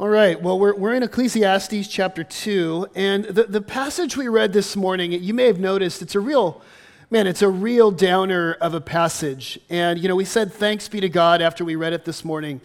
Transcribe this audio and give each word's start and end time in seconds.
All 0.00 0.08
right, 0.08 0.40
well, 0.40 0.58
we're, 0.58 0.74
we're 0.74 0.94
in 0.94 1.02
Ecclesiastes 1.02 1.86
chapter 1.86 2.24
2, 2.24 2.86
and 2.94 3.26
the, 3.26 3.42
the 3.42 3.60
passage 3.60 4.16
we 4.16 4.28
read 4.28 4.54
this 4.54 4.74
morning, 4.74 5.12
you 5.12 5.34
may 5.34 5.44
have 5.44 5.60
noticed, 5.60 6.00
it's 6.00 6.14
a 6.14 6.20
real, 6.20 6.62
man, 7.10 7.26
it's 7.26 7.42
a 7.42 7.50
real 7.50 7.90
downer 7.90 8.54
of 8.62 8.72
a 8.72 8.80
passage. 8.80 9.60
And, 9.68 9.98
you 9.98 10.08
know, 10.08 10.16
we 10.16 10.24
said 10.24 10.54
thanks 10.54 10.88
be 10.88 11.00
to 11.00 11.10
God 11.10 11.42
after 11.42 11.66
we 11.66 11.76
read 11.76 11.92
it 11.92 12.06
this 12.06 12.24
morning. 12.24 12.62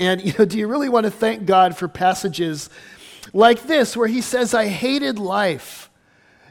And, 0.00 0.20
you 0.24 0.32
know, 0.36 0.44
do 0.44 0.58
you 0.58 0.66
really 0.66 0.88
want 0.88 1.04
to 1.04 1.12
thank 1.12 1.46
God 1.46 1.76
for 1.76 1.86
passages 1.86 2.68
like 3.32 3.62
this, 3.62 3.96
where 3.96 4.08
He 4.08 4.20
says, 4.20 4.52
I 4.52 4.66
hated 4.66 5.20
life? 5.20 5.88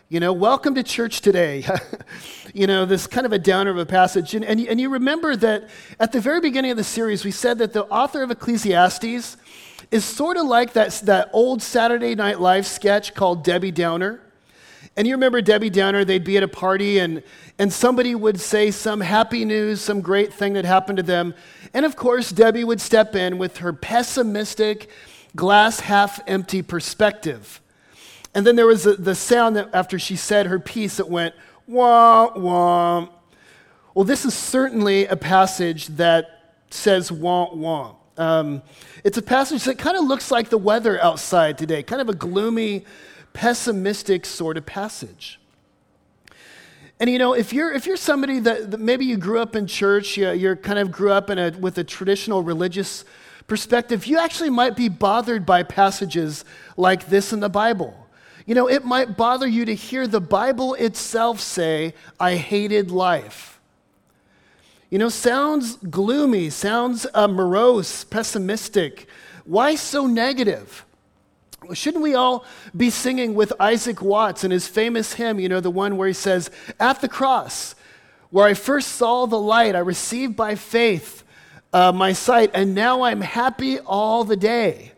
You 0.08 0.22
know, 0.22 0.32
welcome 0.32 0.76
to 0.76 0.84
church 0.84 1.20
today. 1.20 1.66
you 2.54 2.68
know, 2.68 2.86
this 2.86 3.06
kind 3.06 3.26
of 3.26 3.34
a 3.34 3.40
downer 3.40 3.72
of 3.72 3.78
a 3.78 3.86
passage. 3.86 4.34
And, 4.34 4.46
and, 4.46 4.62
and 4.62 4.80
you 4.80 4.92
remember 4.92 5.36
that 5.36 5.70
at 6.00 6.14
the 6.14 6.22
very 6.22 6.40
beginning 6.40 6.72
of 6.72 6.78
the 6.78 6.86
series, 6.86 7.26
we 7.26 7.32
said 7.32 7.58
that 7.58 7.74
the 7.74 7.84
author 7.88 8.24
of 8.24 8.32
Ecclesiastes, 8.32 9.36
is 9.90 10.06
sort 10.06 10.38
of 10.38 10.46
like 10.46 10.74
that, 10.74 10.92
that 11.06 11.30
old 11.34 11.62
Saturday 11.62 12.16
Night 12.16 12.40
Live 12.40 12.68
sketch 12.68 13.14
called 13.14 13.44
Debbie 13.44 13.72
Downer. 13.72 14.20
And 14.96 15.08
you 15.08 15.14
remember 15.16 15.42
Debbie 15.42 15.70
Downer, 15.70 16.04
they'd 16.04 16.24
be 16.24 16.38
at 16.38 16.44
a 16.44 16.48
party 16.48 17.00
and, 17.00 17.24
and 17.58 17.72
somebody 17.72 18.14
would 18.14 18.40
say 18.40 18.72
some 18.72 19.00
happy 19.00 19.46
news, 19.46 19.82
some 19.82 20.02
great 20.02 20.34
thing 20.34 20.54
that 20.54 20.66
happened 20.66 20.98
to 20.98 21.04
them. 21.04 21.34
And 21.74 21.86
of 21.86 21.96
course, 21.96 22.30
Debbie 22.32 22.64
would 22.64 22.82
step 22.82 23.16
in 23.16 23.38
with 23.38 23.58
her 23.58 23.72
pessimistic, 23.72 24.90
glass 25.36 25.80
half 25.80 26.20
empty 26.28 26.62
perspective. 26.62 27.62
And 28.34 28.46
then 28.46 28.56
there 28.56 28.68
was 28.68 28.84
the, 28.84 28.94
the 28.94 29.16
sound 29.16 29.56
that 29.56 29.70
after 29.74 29.98
she 29.98 30.16
said 30.16 30.48
her 30.48 30.60
piece, 30.60 31.00
it 31.00 31.08
went 31.08 31.36
wah, 31.68 32.38
wah. 32.38 33.08
Well, 33.94 34.06
this 34.06 34.26
is 34.26 34.34
certainly 34.34 35.06
a 35.06 35.16
passage 35.16 35.88
that 35.88 36.56
says 36.70 37.12
wah, 37.12 37.54
wah. 37.54 37.96
Um, 38.22 38.62
it's 39.04 39.18
a 39.18 39.22
passage 39.24 39.64
that 39.64 39.80
kind 39.80 39.98
of 39.98 40.04
looks 40.04 40.30
like 40.30 40.50
the 40.50 40.58
weather 40.60 41.02
outside 41.02 41.58
today, 41.58 41.82
kind 41.82 42.04
of 42.04 42.08
a 42.08 42.14
gloomy, 42.14 42.86
pessimistic 43.34 44.28
sort 44.28 44.58
of 44.58 44.66
passage. 44.68 45.40
And 47.00 47.10
you 47.10 47.18
know, 47.18 47.34
if 47.34 47.52
you're, 47.52 47.74
if 47.74 47.88
you're 47.88 47.98
somebody 47.98 48.38
that, 48.42 48.70
that 48.70 48.80
maybe 48.80 49.06
you 49.06 49.18
grew 49.18 49.40
up 49.40 49.56
in 49.56 49.66
church, 49.66 50.18
you, 50.18 50.30
you're 50.34 50.56
kind 50.56 50.78
of 50.78 50.92
grew 50.92 51.12
up 51.12 51.32
in 51.32 51.40
a, 51.40 51.50
with 51.50 51.80
a 51.80 51.84
traditional 51.84 52.44
religious 52.44 53.06
perspective, 53.48 54.06
you 54.06 54.20
actually 54.20 54.52
might 54.52 54.76
be 54.76 54.88
bothered 54.88 55.44
by 55.44 55.64
passages 55.64 56.46
like 56.78 57.10
this 57.10 57.34
in 57.34 57.40
the 57.40 57.50
Bible. 57.50 58.08
You 58.46 58.54
know, 58.54 58.70
it 58.70 58.86
might 58.86 59.18
bother 59.18 59.48
you 59.48 59.66
to 59.66 59.74
hear 59.74 60.06
the 60.06 60.22
Bible 60.22 60.76
itself 60.76 61.40
say, 61.40 61.96
I 62.20 62.36
hated 62.36 62.92
life. 62.92 63.60
You 64.92 65.00
know, 65.00 65.08
sounds 65.08 65.78
gloomy, 65.78 66.50
sounds 66.50 67.08
uh, 67.14 67.30
morose, 67.30 68.04
pessimistic. 68.04 69.08
Why 69.46 69.76
so 69.76 70.06
negative? 70.06 70.86
Shouldn't 71.74 72.04
we 72.04 72.14
all 72.14 72.44
be 72.76 72.90
singing 72.90 73.34
with 73.34 73.54
Isaac 73.58 74.02
Watts 74.02 74.44
and 74.44 74.52
his 74.52 74.68
famous 74.68 75.14
hymn, 75.14 75.40
you 75.40 75.48
know, 75.48 75.62
the 75.62 75.72
one 75.72 75.96
where 75.96 76.10
he 76.10 76.14
says, 76.14 76.52
At 76.78 77.00
the 77.00 77.08
cross, 77.08 77.74
where 78.32 78.46
I 78.46 78.54
first 78.54 78.90
saw 78.90 79.26
the 79.28 79.40
light, 79.40 79.78
I 79.78 79.80
received 79.80 80.36
by 80.36 80.56
faith 80.56 81.24
uh, 81.72 81.94
my 81.94 82.12
sight, 82.12 82.52
and 82.54 82.76
now 82.76 83.04
I'm 83.04 83.22
happy 83.22 83.80
all 83.80 84.26
the 84.26 84.36
day. 84.36 84.92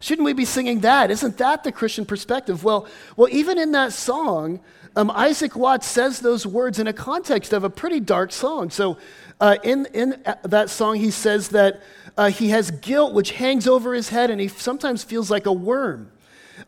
Shouldn't 0.00 0.24
we 0.24 0.32
be 0.32 0.46
singing 0.46 0.80
that? 0.80 1.10
Isn't 1.10 1.36
that 1.36 1.62
the 1.62 1.72
Christian 1.72 2.06
perspective? 2.06 2.64
Well, 2.64 2.88
well 3.16 3.28
even 3.30 3.58
in 3.58 3.72
that 3.72 3.92
song, 3.92 4.60
um, 4.96 5.10
Isaac 5.10 5.54
Watts 5.54 5.86
says 5.86 6.20
those 6.20 6.46
words 6.46 6.78
in 6.78 6.86
a 6.86 6.92
context 6.92 7.52
of 7.52 7.64
a 7.64 7.70
pretty 7.70 8.00
dark 8.00 8.32
song. 8.32 8.70
So 8.70 8.96
uh, 9.40 9.56
in, 9.62 9.86
in 9.92 10.22
that 10.44 10.70
song, 10.70 10.96
he 10.96 11.10
says 11.10 11.48
that 11.50 11.82
uh, 12.16 12.30
he 12.30 12.48
has 12.48 12.70
guilt 12.70 13.12
which 13.12 13.32
hangs 13.32 13.66
over 13.66 13.92
his 13.92 14.08
head 14.08 14.30
and 14.30 14.40
he 14.40 14.48
sometimes 14.48 15.04
feels 15.04 15.30
like 15.30 15.46
a 15.46 15.52
worm. 15.52 16.10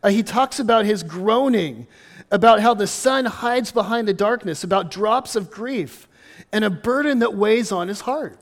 Uh, 0.03 0.09
he 0.09 0.21
talks 0.21 0.59
about 0.59 0.85
his 0.85 1.01
groaning, 1.01 1.87
about 2.29 2.59
how 2.59 2.75
the 2.75 2.85
sun 2.85 3.25
hides 3.25 3.71
behind 3.71 4.07
the 4.07 4.13
darkness, 4.13 4.63
about 4.63 4.91
drops 4.91 5.35
of 5.35 5.49
grief, 5.49 6.07
and 6.51 6.63
a 6.63 6.69
burden 6.69 7.19
that 7.19 7.33
weighs 7.33 7.71
on 7.71 7.87
his 7.87 8.01
heart. 8.01 8.37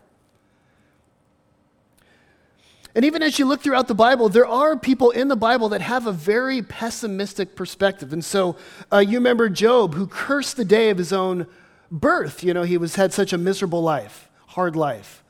And 2.94 3.06
even 3.06 3.22
as 3.22 3.38
you 3.38 3.46
look 3.46 3.62
throughout 3.62 3.88
the 3.88 3.96
Bible, 3.96 4.28
there 4.28 4.48
are 4.48 4.76
people 4.76 5.12
in 5.12 5.28
the 5.28 5.36
Bible 5.36 5.70
that 5.70 5.82
have 5.82 6.08
a 6.08 6.12
very 6.12 6.64
pessimistic 6.64 7.56
perspective. 7.56 8.12
And 8.12 8.26
so 8.26 8.58
uh, 8.92 8.98
you 8.98 9.20
remember 9.20 9.50
Job, 9.50 9.94
who 9.94 10.08
cursed 10.08 10.58
the 10.58 10.66
day 10.66 10.90
of 10.90 10.98
his 10.98 11.14
own 11.14 11.46
birth. 11.92 12.44
You 12.44 12.54
know, 12.54 12.64
he 12.64 12.78
was, 12.78 12.96
had 12.96 13.14
such 13.14 13.34
a 13.34 13.38
miserable 13.38 13.82
life, 13.82 14.30
hard 14.48 14.76
life. 14.76 15.24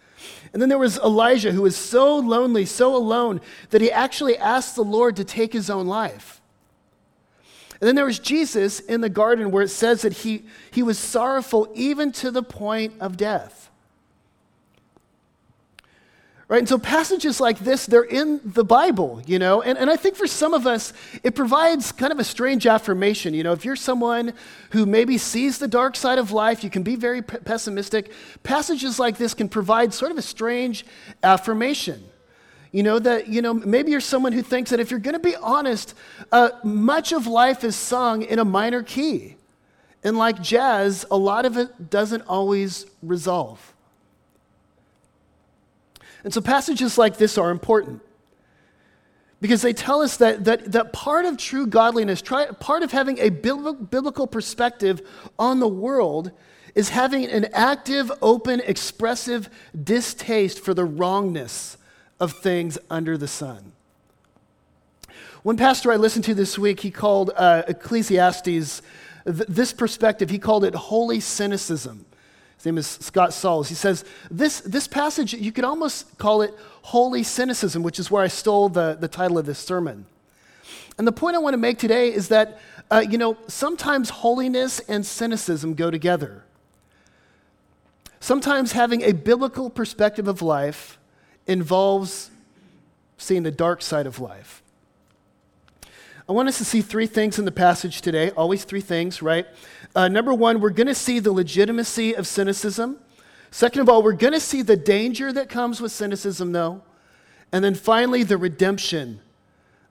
And 0.54 0.62
then 0.62 0.70
there 0.70 0.78
was 0.78 0.98
Elijah, 0.98 1.52
who 1.52 1.64
was 1.64 1.76
so 1.76 2.18
lonely, 2.18 2.66
so 2.66 2.96
alone, 2.96 3.42
that 3.70 3.82
he 3.82 3.92
actually 3.92 4.38
asked 4.38 4.76
the 4.76 4.84
Lord 4.84 5.16
to 5.18 5.24
take 5.24 5.54
his 5.54 5.70
own 5.70 5.88
life. 5.88 6.42
And 7.80 7.88
then 7.88 7.96
there 7.96 8.06
was 8.06 8.20
Jesus 8.20 8.80
in 8.80 9.02
the 9.02 9.10
garden, 9.10 9.52
where 9.52 9.64
it 9.64 9.70
says 9.70 10.02
that 10.02 10.14
he, 10.14 10.46
he 10.72 10.82
was 10.82 10.98
sorrowful 10.98 11.72
even 11.76 12.12
to 12.14 12.32
the 12.32 12.42
point 12.42 12.94
of 13.00 13.18
death. 13.18 13.67
Right? 16.50 16.60
And 16.60 16.70
so 16.70 16.78
passages 16.78 17.42
like 17.42 17.60
this, 17.60 17.86
they're 17.86 18.04
in 18.04 18.40
the 18.46 18.64
Bible, 18.64 19.22
you 19.26 19.38
know? 19.38 19.62
And, 19.62 19.78
and 19.78 19.90
I 19.90 19.98
think 19.98 20.16
for 20.16 20.28
some 20.28 20.54
of 20.54 20.66
us, 20.66 20.94
it 21.22 21.36
provides 21.36 21.92
kind 21.92 22.14
of 22.14 22.20
a 22.20 22.24
strange 22.24 22.66
affirmation. 22.66 23.34
You 23.34 23.44
know, 23.44 23.52
if 23.52 23.66
you're 23.66 23.76
someone 23.76 24.32
who 24.70 24.86
maybe 24.86 25.18
sees 25.18 25.58
the 25.58 25.68
dark 25.68 25.98
side 25.98 26.20
of 26.20 26.32
life, 26.32 26.64
you 26.64 26.70
can 26.70 26.84
be 26.84 26.96
very 26.96 27.22
p- 27.22 27.40
pessimistic. 27.40 28.14
Passages 28.44 28.98
like 28.98 29.18
this 29.18 29.34
can 29.34 29.50
provide 29.50 29.94
sort 29.94 30.10
of 30.10 30.18
a 30.18 30.22
strange 30.22 30.86
affirmation. 31.22 32.02
You 32.72 32.84
know, 32.84 32.98
that, 33.00 33.28
you 33.28 33.42
know, 33.42 33.54
maybe 33.54 33.92
you're 33.92 34.00
someone 34.00 34.32
who 34.32 34.42
thinks 34.42 34.70
that 34.70 34.80
if 34.80 34.90
you're 34.90 35.02
going 35.02 35.16
to 35.16 35.20
be 35.20 35.36
honest, 35.36 35.96
uh, 36.32 36.52
much 36.64 37.12
of 37.12 37.28
life 37.28 37.66
is 37.66 37.76
sung 37.76 38.22
in 38.22 38.40
a 38.40 38.46
minor 38.46 38.84
key. 38.84 39.36
And 40.02 40.18
like 40.18 40.42
jazz, 40.42 41.06
a 41.12 41.18
lot 41.18 41.46
of 41.46 41.58
it 41.58 41.90
doesn't 41.90 42.22
always 42.22 42.86
resolve. 43.02 43.74
And 46.24 46.34
so 46.34 46.42
passages 46.42 46.98
like 46.98 47.18
this 47.18 47.38
are 47.38 47.52
important 47.52 48.02
because 49.40 49.62
they 49.62 49.74
tell 49.74 50.02
us 50.02 50.18
that, 50.18 50.46
that, 50.46 50.72
that 50.72 50.94
part 50.94 51.26
of 51.26 51.38
true 51.38 51.68
godliness, 51.68 52.22
try, 52.22 52.48
part 52.48 52.84
of 52.84 52.92
having 52.92 53.20
a 53.20 53.30
biblical 53.30 54.26
perspective 54.26 55.08
on 55.38 55.60
the 55.60 55.68
world, 55.68 56.32
is 56.74 56.90
having 56.90 57.26
an 57.26 57.46
active, 57.54 58.12
open, 58.22 58.62
expressive 58.66 59.50
distaste 59.84 60.60
for 60.60 60.74
the 60.74 60.86
wrongness 60.86 61.78
of 62.20 62.34
things 62.34 62.78
under 62.90 63.18
the 63.18 63.28
sun. 63.28 63.72
One 65.44 65.58
pastor 65.58 65.92
I 65.92 65.96
listened 65.96 66.26
to 66.26 66.34
this 66.34 66.58
week, 66.58 66.80
he 66.80 66.92
called 66.92 67.32
uh, 67.36 67.64
Ecclesiastes 67.68 68.82
th- 69.26 69.48
this 69.48 69.74
perspective, 69.74 70.30
he 70.30 70.40
called 70.40 70.64
it 70.64 70.74
holy 70.74 71.20
cynicism. 71.20 72.06
His 72.58 72.66
name 72.66 72.78
is 72.78 72.88
Scott 72.88 73.34
Sauls. 73.34 73.70
He 73.70 73.76
says, 73.76 74.04
this, 74.32 74.62
this 74.62 74.88
passage, 74.88 75.34
you 75.34 75.52
could 75.52 75.64
almost 75.64 76.18
call 76.18 76.42
it 76.42 76.54
holy 76.82 77.24
cynicism, 77.24 77.84
which 77.84 78.00
is 78.00 78.10
where 78.10 78.24
I 78.24 78.28
stole 78.28 78.70
the, 78.70 78.98
the 79.00 79.08
title 79.08 79.38
of 79.38 79.46
this 79.46 79.60
sermon. 79.60 80.06
And 80.98 81.08
the 81.08 81.12
point 81.12 81.36
I 81.36 81.40
want 81.40 81.54
to 81.54 81.60
make 81.60 81.78
today 81.78 82.12
is 82.12 82.30
that, 82.30 82.60
uh, 82.90 83.04
you 83.08 83.20
know, 83.20 83.38
sometimes 83.48 84.10
holiness 84.10 84.80
and 84.80 85.06
cynicism 85.06 85.76
go 85.76 85.92
together. 85.92 86.44
Sometimes 88.20 88.72
having 88.72 89.04
a 89.04 89.12
biblical 89.12 89.70
perspective 89.70 90.28
of 90.28 90.42
life 90.42 90.98
involves 91.46 92.32
seeing 93.20 93.44
the 93.44 93.52
dark 93.52 93.84
side 93.84 94.08
of 94.08 94.20
life. 94.20 94.64
I 96.30 96.34
want 96.34 96.50
us 96.50 96.58
to 96.58 96.66
see 96.66 96.82
three 96.82 97.08
things 97.08 97.40
in 97.40 97.46
the 97.46 97.54
passage 97.54 98.02
today, 98.02 98.32
always 98.32 98.66
three 98.66 98.82
things, 98.82 99.22
right? 99.22 99.48
Uh, 99.96 100.10
number 100.10 100.34
one, 100.34 100.60
we're 100.60 100.72
going 100.72 100.88
to 100.88 100.96
see 100.96 101.20
the 101.20 101.32
legitimacy 101.32 102.16
of 102.16 102.28
cynicism. 102.28 102.98
Second 103.50 103.82
of 103.82 103.88
all, 103.88 104.04
we're 104.04 104.12
going 104.12 104.34
to 104.34 104.40
see 104.42 104.62
the 104.62 104.76
danger 104.76 105.32
that 105.32 105.48
comes 105.48 105.80
with 105.80 105.94
cynicism, 105.94 106.52
though. 106.52 106.84
And 107.54 107.64
then 107.64 107.76
finally, 107.76 108.24
the 108.24 108.38
redemption 108.38 109.22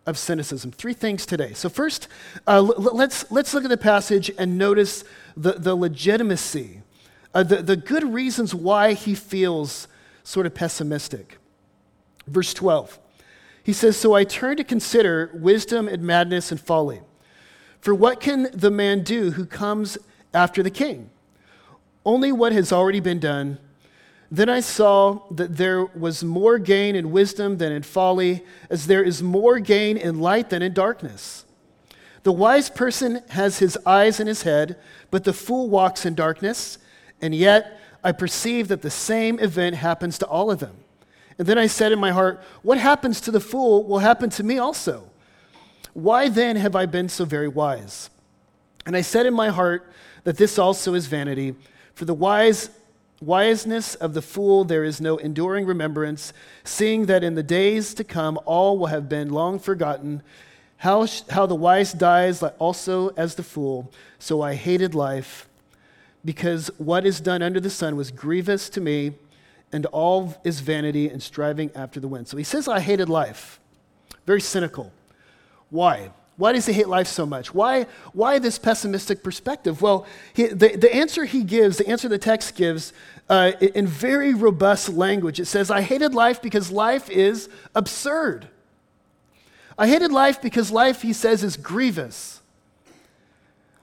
of 0.05 0.19
cynicism. 0.19 0.73
Three 0.73 0.93
things 0.93 1.25
today. 1.25 1.55
So, 1.55 1.71
first, 1.71 2.07
uh, 2.47 2.57
l- 2.57 2.95
let's, 2.95 3.31
let's 3.31 3.55
look 3.55 3.65
at 3.65 3.71
the 3.71 3.79
passage 3.79 4.31
and 4.39 4.59
notice 4.59 5.05
the, 5.39 5.53
the 5.53 5.75
legitimacy, 5.75 6.83
uh, 7.33 7.45
the, 7.45 7.63
the 7.63 7.77
good 7.77 8.13
reasons 8.13 8.55
why 8.55 8.93
he 8.93 9.15
feels 9.15 9.89
sort 10.23 10.45
of 10.45 10.55
pessimistic. 10.55 11.39
Verse 12.27 12.53
12. 12.53 12.99
He 13.67 13.73
says, 13.73 13.97
So 13.97 14.15
I 14.15 14.23
turn 14.23 14.59
to 14.59 14.63
consider 14.63 15.29
wisdom 15.35 15.89
and 15.89 16.01
madness 16.01 16.53
and 16.53 16.61
folly. 16.61 17.01
For 17.81 17.93
what 17.93 18.21
can 18.21 18.49
the 18.53 18.71
man 18.71 19.03
do 19.03 19.33
who 19.33 19.45
comes 19.45 19.99
after 20.33 20.63
the 20.63 20.71
king? 20.71 21.11
Only 22.05 22.31
what 22.31 22.53
has 22.53 22.71
already 22.73 23.01
been 23.01 23.19
done. 23.19 23.59
Then 24.31 24.49
I 24.49 24.61
saw 24.61 25.23
that 25.33 25.57
there 25.57 25.85
was 25.85 26.23
more 26.23 26.59
gain 26.59 26.95
in 26.95 27.11
wisdom 27.11 27.59
than 27.59 27.73
in 27.73 27.83
folly, 27.83 28.45
as 28.71 28.87
there 28.87 29.03
is 29.03 29.21
more 29.21 29.59
gain 29.59 29.97
in 29.97 30.21
light 30.21 30.51
than 30.51 30.63
in 30.63 30.73
darkness. 30.73 31.45
The 32.23 32.31
wise 32.31 32.71
person 32.71 33.21
has 33.31 33.59
his 33.59 33.77
eyes 33.85 34.21
in 34.21 34.29
his 34.29 34.43
head, 34.43 34.77
but 35.11 35.25
the 35.25 35.33
fool 35.33 35.69
walks 35.69 36.07
in 36.07 36.15
darkness. 36.15 36.79
And 37.21 37.35
yet 37.35 37.81
I 38.05 38.13
perceive 38.13 38.69
that 38.69 38.83
the 38.83 38.91
same 38.91 39.41
event 39.41 39.75
happens 39.75 40.19
to 40.19 40.27
all 40.27 40.53
of 40.53 40.61
them. 40.61 40.77
And 41.39 41.47
then 41.47 41.59
I 41.59 41.67
said 41.67 41.93
in 41.93 41.99
my 41.99 42.13
heart, 42.13 42.43
What 42.63 42.79
happens 42.79 43.21
to 43.23 43.31
the 43.31 43.41
fool 43.41 43.85
will 43.85 43.99
happen 43.99 44.31
to 44.31 44.43
me 44.43 44.59
also. 44.59 45.11
Why 45.93 46.29
then 46.29 46.57
have 46.57 46.77
I 46.77 46.87
been 46.87 47.09
so 47.09 47.25
very 47.25 47.49
wise? 47.49 48.11
And 48.85 48.97
I 48.97 49.01
said 49.01 49.27
in 49.27 49.35
my 49.35 49.49
heart 49.49 49.91
that 50.25 50.37
this 50.37 50.59
also 50.59 50.95
is 50.95 51.07
vanity. 51.07 51.55
For 51.95 52.05
the 52.05 52.15
wise 52.15 52.71
wiseness 53.23 53.95
of 53.95 54.13
the 54.13 54.21
fool 54.21 54.65
there 54.65 54.85
is 54.85 55.01
no 55.01 55.17
enduring 55.17 55.67
remembrance, 55.67 56.33
seeing 56.65 57.07
that 57.07 57.25
in 57.25 57.35
the 57.35 57.43
days 57.43 57.95
to 57.95 58.05
come 58.05 58.39
all 58.45 58.79
will 58.79 58.87
have 58.87 59.09
been 59.09 59.31
long 59.31 59.59
forgotten. 59.59 60.23
How, 60.79 61.07
how 61.31 61.47
the 61.47 61.55
wise 61.55 61.93
dies 61.93 62.43
also 62.43 63.09
as 63.17 63.35
the 63.35 63.43
fool. 63.43 63.91
So 64.19 64.43
I 64.43 64.55
hated 64.55 64.95
life, 64.95 65.49
because 66.25 66.71
what 66.77 67.07
is 67.07 67.21
done 67.21 67.43
under 67.43 67.61
the 67.61 67.71
sun 67.71 67.97
was 67.97 68.11
grievous 68.11 68.69
to 68.71 68.81
me 68.81 69.15
and 69.77 69.85
all 69.87 70.35
is 70.43 70.61
vanity 70.61 71.09
and 71.11 71.23
striving 71.23 71.71
after 71.75 72.01
the 72.01 72.09
wind. 72.09 72.27
So 72.27 72.39
he 72.39 72.45
says, 72.45 72.67
I 72.67 72.81
hated 72.81 73.11
life. 73.11 73.61
Very 74.25 74.41
cynical. 74.41 74.91
Why? 75.69 76.11
Why 76.39 76.53
does 76.53 76.65
he 76.65 76.73
hate 76.73 76.89
life 76.89 77.07
so 77.07 77.27
much? 77.27 77.55
Why, 77.55 77.87
why 78.15 78.39
this 78.39 78.59
pessimistic 78.59 79.23
perspective? 79.23 79.83
Well, 79.83 80.07
he, 80.33 80.47
the, 80.47 80.77
the 80.77 80.95
answer 80.95 81.27
he 81.27 81.45
gives, 81.45 81.77
the 81.77 81.87
answer 81.89 82.09
the 82.09 82.19
text 82.19 82.57
gives, 82.57 82.95
uh, 83.29 83.53
in 83.61 83.87
very 83.87 84.33
robust 84.33 84.89
language, 84.89 85.41
it 85.41 85.47
says, 85.47 85.71
I 85.71 85.83
hated 85.83 86.15
life 86.15 86.41
because 86.41 86.71
life 86.71 87.11
is 87.11 87.51
absurd. 87.75 88.49
I 89.79 89.89
hated 89.89 90.11
life 90.11 90.41
because 90.41 90.71
life, 90.71 91.03
he 91.03 91.13
says, 91.13 91.45
is 91.45 91.59
grievous. 91.59 92.41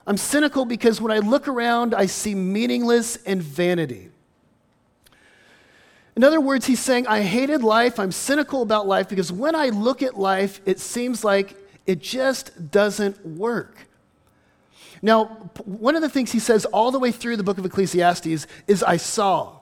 I'm 0.07 0.17
cynical 0.17 0.65
because 0.65 0.99
when 0.99 1.11
I 1.11 1.19
look 1.19 1.47
around, 1.47 1.93
I 1.93 2.07
see 2.07 2.33
meaningless 2.33 3.15
and 3.27 3.43
vanity. 3.43 4.09
In 6.15 6.23
other 6.23 6.39
words, 6.39 6.65
he's 6.65 6.79
saying, 6.79 7.07
I 7.07 7.21
hated 7.21 7.63
life, 7.63 7.99
I'm 7.99 8.11
cynical 8.11 8.61
about 8.61 8.87
life 8.87 9.09
because 9.09 9.31
when 9.31 9.55
I 9.55 9.69
look 9.69 10.03
at 10.03 10.17
life, 10.17 10.61
it 10.65 10.79
seems 10.79 11.23
like 11.23 11.55
it 11.87 11.99
just 11.99 12.71
doesn't 12.71 13.25
work. 13.25 13.87
Now, 15.01 15.25
one 15.65 15.95
of 15.95 16.01
the 16.01 16.09
things 16.09 16.31
he 16.31 16.39
says 16.39 16.65
all 16.65 16.91
the 16.91 16.99
way 16.99 17.11
through 17.11 17.37
the 17.37 17.43
book 17.43 17.57
of 17.57 17.65
Ecclesiastes 17.65 18.47
is, 18.67 18.83
I 18.83 18.97
saw. 18.97 19.57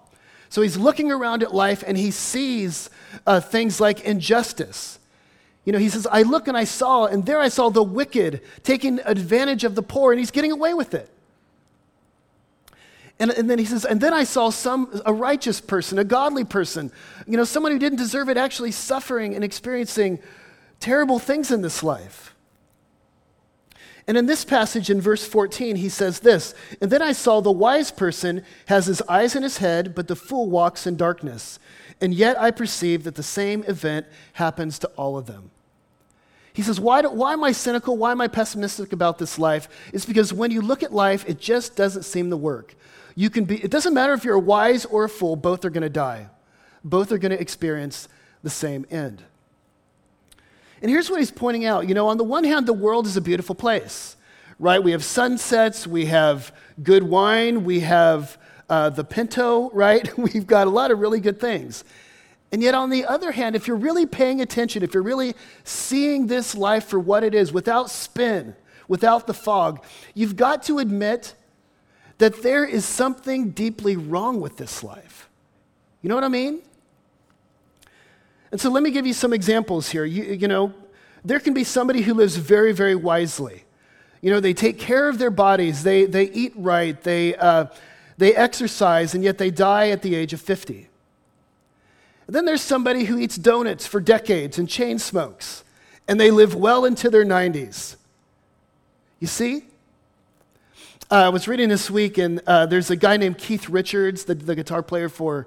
So 0.50 0.62
he's 0.62 0.78
looking 0.78 1.12
around 1.12 1.42
at 1.42 1.54
life 1.54 1.84
and 1.88 1.98
he 1.98 2.12
sees 2.12 2.90
uh, 3.26 3.40
things 3.40 3.80
like 3.80 4.02
injustice. 4.02 5.00
You 5.64 5.72
know, 5.72 5.80
he 5.80 5.90
says, 5.90 6.06
I 6.12 6.24
look 6.24 6.48
and 6.48 6.58
I 6.58 6.66
saw, 6.66 7.06
and 7.06 7.26
there 7.26 7.40
I 7.40 7.48
saw 7.48 7.70
the 7.70 7.84
wicked 7.84 8.42
taking 8.64 9.00
advantage 9.06 9.64
of 9.64 9.76
the 9.76 9.84
poor, 9.84 10.12
and 10.12 10.20
he's 10.20 10.32
getting 10.32 10.52
away 10.52 10.74
with 10.74 10.94
it. 10.94 11.10
And, 13.22 13.30
and 13.30 13.48
then 13.48 13.60
he 13.60 13.66
says, 13.66 13.86
and 13.86 14.02
then 14.02 14.16
I 14.16 14.24
saw 14.24 14.50
some, 14.50 15.00
a 15.06 15.14
righteous 15.14 15.62
person, 15.62 16.00
a 16.00 16.04
godly 16.04 16.44
person, 16.44 16.92
you 17.28 17.38
know, 17.38 17.44
someone 17.44 17.72
who 17.72 17.78
didn't 17.78 18.00
deserve 18.00 18.30
it 18.30 18.36
actually 18.36 18.72
suffering 18.72 19.36
and 19.36 19.44
experiencing 19.44 20.18
terrible 20.80 21.20
things 21.20 21.52
in 21.52 21.62
this 21.62 21.84
life. 21.84 22.34
And 24.08 24.18
in 24.18 24.26
this 24.26 24.44
passage 24.44 24.90
in 24.90 25.00
verse 25.00 25.24
14, 25.24 25.76
he 25.76 25.88
says 25.88 26.22
this 26.22 26.56
And 26.82 26.90
then 26.90 27.04
I 27.04 27.12
saw 27.12 27.42
the 27.42 27.52
wise 27.52 27.92
person 27.92 28.44
has 28.66 28.88
his 28.88 29.04
eyes 29.04 29.36
in 29.36 29.44
his 29.44 29.58
head, 29.58 29.94
but 29.94 30.08
the 30.08 30.16
fool 30.16 30.50
walks 30.50 30.88
in 30.88 30.96
darkness. 30.96 31.60
And 32.02 32.16
yet 32.16 32.42
I 32.42 32.50
perceive 32.50 33.04
that 33.04 33.14
the 33.14 33.22
same 33.22 33.64
event 33.66 34.08
happens 34.34 34.80
to 34.80 34.88
all 34.98 35.16
of 35.16 35.28
them. 35.28 35.52
He 36.54 36.64
says, 36.64 36.80
why, 36.80 37.04
do, 37.04 37.12
why 37.12 37.34
am 37.34 37.44
I 37.44 37.52
cynical? 37.52 37.96
Why 37.98 38.14
am 38.14 38.20
I 38.20 38.28
pessimistic 38.28 38.94
about 38.94 39.20
this 39.20 39.38
life? 39.38 39.70
It's 39.94 40.08
because 40.08 40.34
when 40.34 40.50
you 40.50 40.62
look 40.62 40.82
at 40.82 40.92
life, 40.92 41.24
it 41.30 41.40
just 41.40 41.76
doesn't 41.76 42.04
seem 42.04 42.32
to 42.32 42.36
work. 42.36 42.76
You 43.16 43.30
can 43.30 43.46
be, 43.46 43.64
it 43.64 43.72
doesn't 43.72 43.94
matter 43.94 44.14
if 44.14 44.24
you're 44.24 44.36
a 44.36 44.40
wise 44.40 44.86
or 44.86 45.04
a 45.04 45.10
fool, 45.10 45.36
both 45.36 45.66
are 45.66 45.70
going 45.70 45.84
to 45.84 45.90
die. 45.90 46.28
Both 46.84 47.12
are 47.12 47.18
going 47.18 47.32
to 47.32 47.40
experience 47.40 48.08
the 48.44 48.50
same 48.50 48.86
end. 48.90 49.24
And 50.82 50.90
here's 50.90 51.10
what 51.10 51.20
he's 51.20 51.32
pointing 51.32 51.66
out. 51.66 51.88
You 51.88 51.94
know, 51.94 52.08
on 52.08 52.18
the 52.18 52.24
one 52.24 52.44
hand, 52.44 52.68
the 52.68 52.74
world 52.74 53.06
is 53.06 53.16
a 53.16 53.22
beautiful 53.22 53.54
place, 53.54 54.16
right? 54.58 54.82
We 54.82 54.92
have 54.92 55.04
sunsets, 55.04 55.86
we 55.86 56.08
have 56.08 56.54
good 56.82 57.04
wine, 57.04 57.64
we 57.64 57.82
have 57.82 58.38
uh, 58.70 58.90
the 58.90 59.04
Pinto, 59.04 59.70
right? 59.74 60.18
We've 60.18 60.48
got 60.48 60.68
a 60.68 60.72
lot 60.72 60.92
of 60.92 61.00
really 61.00 61.20
good 61.20 61.40
things. 61.40 61.84
And 62.52 62.62
yet, 62.62 62.76
on 62.76 62.90
the 62.90 63.06
other 63.06 63.32
hand, 63.32 63.56
if 63.56 63.68
you're 63.68 63.78
really 63.78 64.06
paying 64.06 64.42
attention, 64.42 64.84
if 64.84 64.94
you're 64.94 65.04
really 65.04 65.36
seeing 65.64 66.28
this 66.28 66.54
life 66.54 66.86
for 66.86 67.00
what 67.00 67.24
it 67.24 67.34
is, 67.34 67.54
without 67.54 67.90
spin, 67.90 68.56
without 68.90 69.26
the 69.26 69.34
fog, 69.34 69.82
you've 70.14 70.36
got 70.36 70.64
to 70.64 70.80
admit 70.80 71.34
that 72.22 72.44
there 72.44 72.64
is 72.64 72.86
something 72.86 73.50
deeply 73.50 73.96
wrong 73.96 74.40
with 74.40 74.58
this 74.58 74.84
life. 74.84 75.28
You 76.04 76.10
know 76.10 76.14
what 76.14 76.24
I 76.24 76.28
mean? 76.28 76.62
And 78.52 78.62
so 78.62 78.70
let 78.70 78.84
me 78.84 78.92
give 78.92 79.08
you 79.08 79.14
some 79.14 79.34
examples 79.34 79.90
here. 79.90 80.06
You, 80.06 80.26
you 80.26 80.48
know, 80.48 80.72
there 81.26 81.40
can 81.40 81.56
be 81.56 81.64
somebody 81.64 82.04
who 82.04 82.14
lives 82.14 82.36
very, 82.36 82.74
very 82.74 82.94
wisely. 82.94 83.64
You 84.22 84.30
know, 84.30 84.40
they 84.40 84.54
take 84.54 84.78
care 84.78 85.10
of 85.10 85.18
their 85.18 85.32
bodies, 85.32 85.82
they, 85.82 86.06
they 86.06 86.26
eat 86.26 86.54
right, 86.56 87.02
they, 87.02 87.36
uh, 87.38 87.66
they 88.20 88.36
exercise, 88.36 89.16
and 89.16 89.24
yet 89.24 89.40
they 89.40 89.50
die 89.50 89.90
at 89.90 90.04
the 90.04 90.14
age 90.14 90.32
of 90.32 90.42
50. 90.42 90.90
And 92.28 92.36
then 92.36 92.46
there's 92.46 92.62
somebody 92.62 93.06
who 93.06 93.18
eats 93.18 93.36
donuts 93.36 93.88
for 93.88 94.00
decades 94.00 94.60
and 94.60 94.70
chain 94.70 95.00
smokes, 95.00 95.64
and 96.08 96.20
they 96.20 96.30
live 96.30 96.54
well 96.54 96.86
into 96.86 97.10
their 97.10 97.26
90s. 97.26 97.96
You 99.20 99.26
see? 99.26 99.64
Uh, 101.12 101.26
I 101.26 101.28
was 101.28 101.46
reading 101.46 101.68
this 101.68 101.92
week, 101.92 102.18
and 102.18 102.42
uh, 102.48 102.66
there's 102.68 102.90
a 102.90 102.96
guy 102.96 103.18
named 103.18 103.38
Keith 103.38 103.68
Richards, 103.68 104.24
the, 104.24 104.34
the 104.34 104.56
guitar 104.56 104.82
player 104.82 105.10
for 105.10 105.46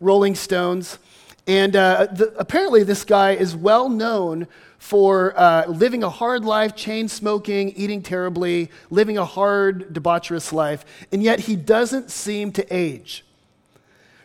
Rolling 0.00 0.34
Stones. 0.34 0.98
And 1.46 1.76
uh, 1.76 2.06
the, 2.06 2.34
apparently, 2.38 2.82
this 2.82 3.04
guy 3.04 3.32
is 3.32 3.54
well 3.54 3.90
known 3.90 4.48
for 4.78 5.38
uh, 5.38 5.66
living 5.66 6.02
a 6.02 6.08
hard 6.08 6.46
life, 6.46 6.74
chain 6.74 7.08
smoking, 7.08 7.72
eating 7.72 8.00
terribly, 8.00 8.70
living 8.88 9.18
a 9.18 9.26
hard, 9.26 9.92
debaucherous 9.92 10.50
life, 10.50 10.86
and 11.12 11.22
yet 11.22 11.40
he 11.40 11.56
doesn't 11.56 12.10
seem 12.10 12.50
to 12.52 12.74
age. 12.74 13.22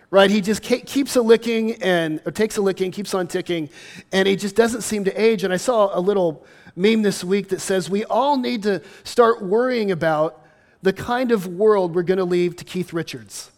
Right? 0.10 0.32
He 0.32 0.40
just 0.40 0.62
keeps 0.62 1.18
a 1.18 1.22
licking 1.22 1.84
and 1.84 2.22
or 2.26 2.32
takes 2.32 2.56
a 2.56 2.62
licking, 2.62 2.92
keeps 2.92 3.14
on 3.14 3.28
ticking, 3.28 3.70
and 4.14 4.26
he 4.26 4.38
just 4.38 4.56
doesn't 4.56 4.84
seem 4.84 5.04
to 5.04 5.22
age. 5.22 5.44
And 5.44 5.54
I 5.54 5.58
saw 5.58 5.90
a 5.94 6.00
little 6.00 6.46
meme 6.78 7.02
this 7.02 7.26
week 7.26 7.50
that 7.50 7.60
says 7.60 7.90
we 7.90 8.06
all 8.06 8.38
need 8.38 8.64
to 8.64 8.82
start 9.04 9.44
worrying 9.44 9.92
about 9.92 10.44
the 10.82 10.94
kind 10.94 11.32
of 11.32 11.48
world 11.48 11.96
we're 11.96 12.04
going 12.04 12.18
to 12.18 12.26
leave 12.26 12.56
to 12.58 12.66
Keith 12.66 12.94
Richards. 12.94 13.52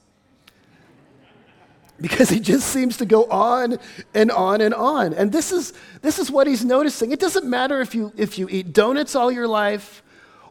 Because 2.01 2.29
he 2.29 2.39
just 2.39 2.67
seems 2.67 2.95
to 2.97 3.05
go 3.05 3.25
on 3.25 3.77
and 4.13 4.31
on 4.31 4.61
and 4.61 4.73
on. 4.73 5.13
And 5.13 5.31
this 5.31 5.51
is, 5.51 5.73
this 6.01 6.17
is 6.17 6.31
what 6.31 6.47
he's 6.47 6.63
noticing. 6.63 7.11
It 7.11 7.19
doesn't 7.19 7.45
matter 7.45 7.81
if 7.81 7.93
you, 7.93 8.13
if 8.15 8.39
you 8.39 8.47
eat 8.49 8.71
donuts 8.71 9.15
all 9.15 9.29
your 9.29 9.47
life 9.47 10.01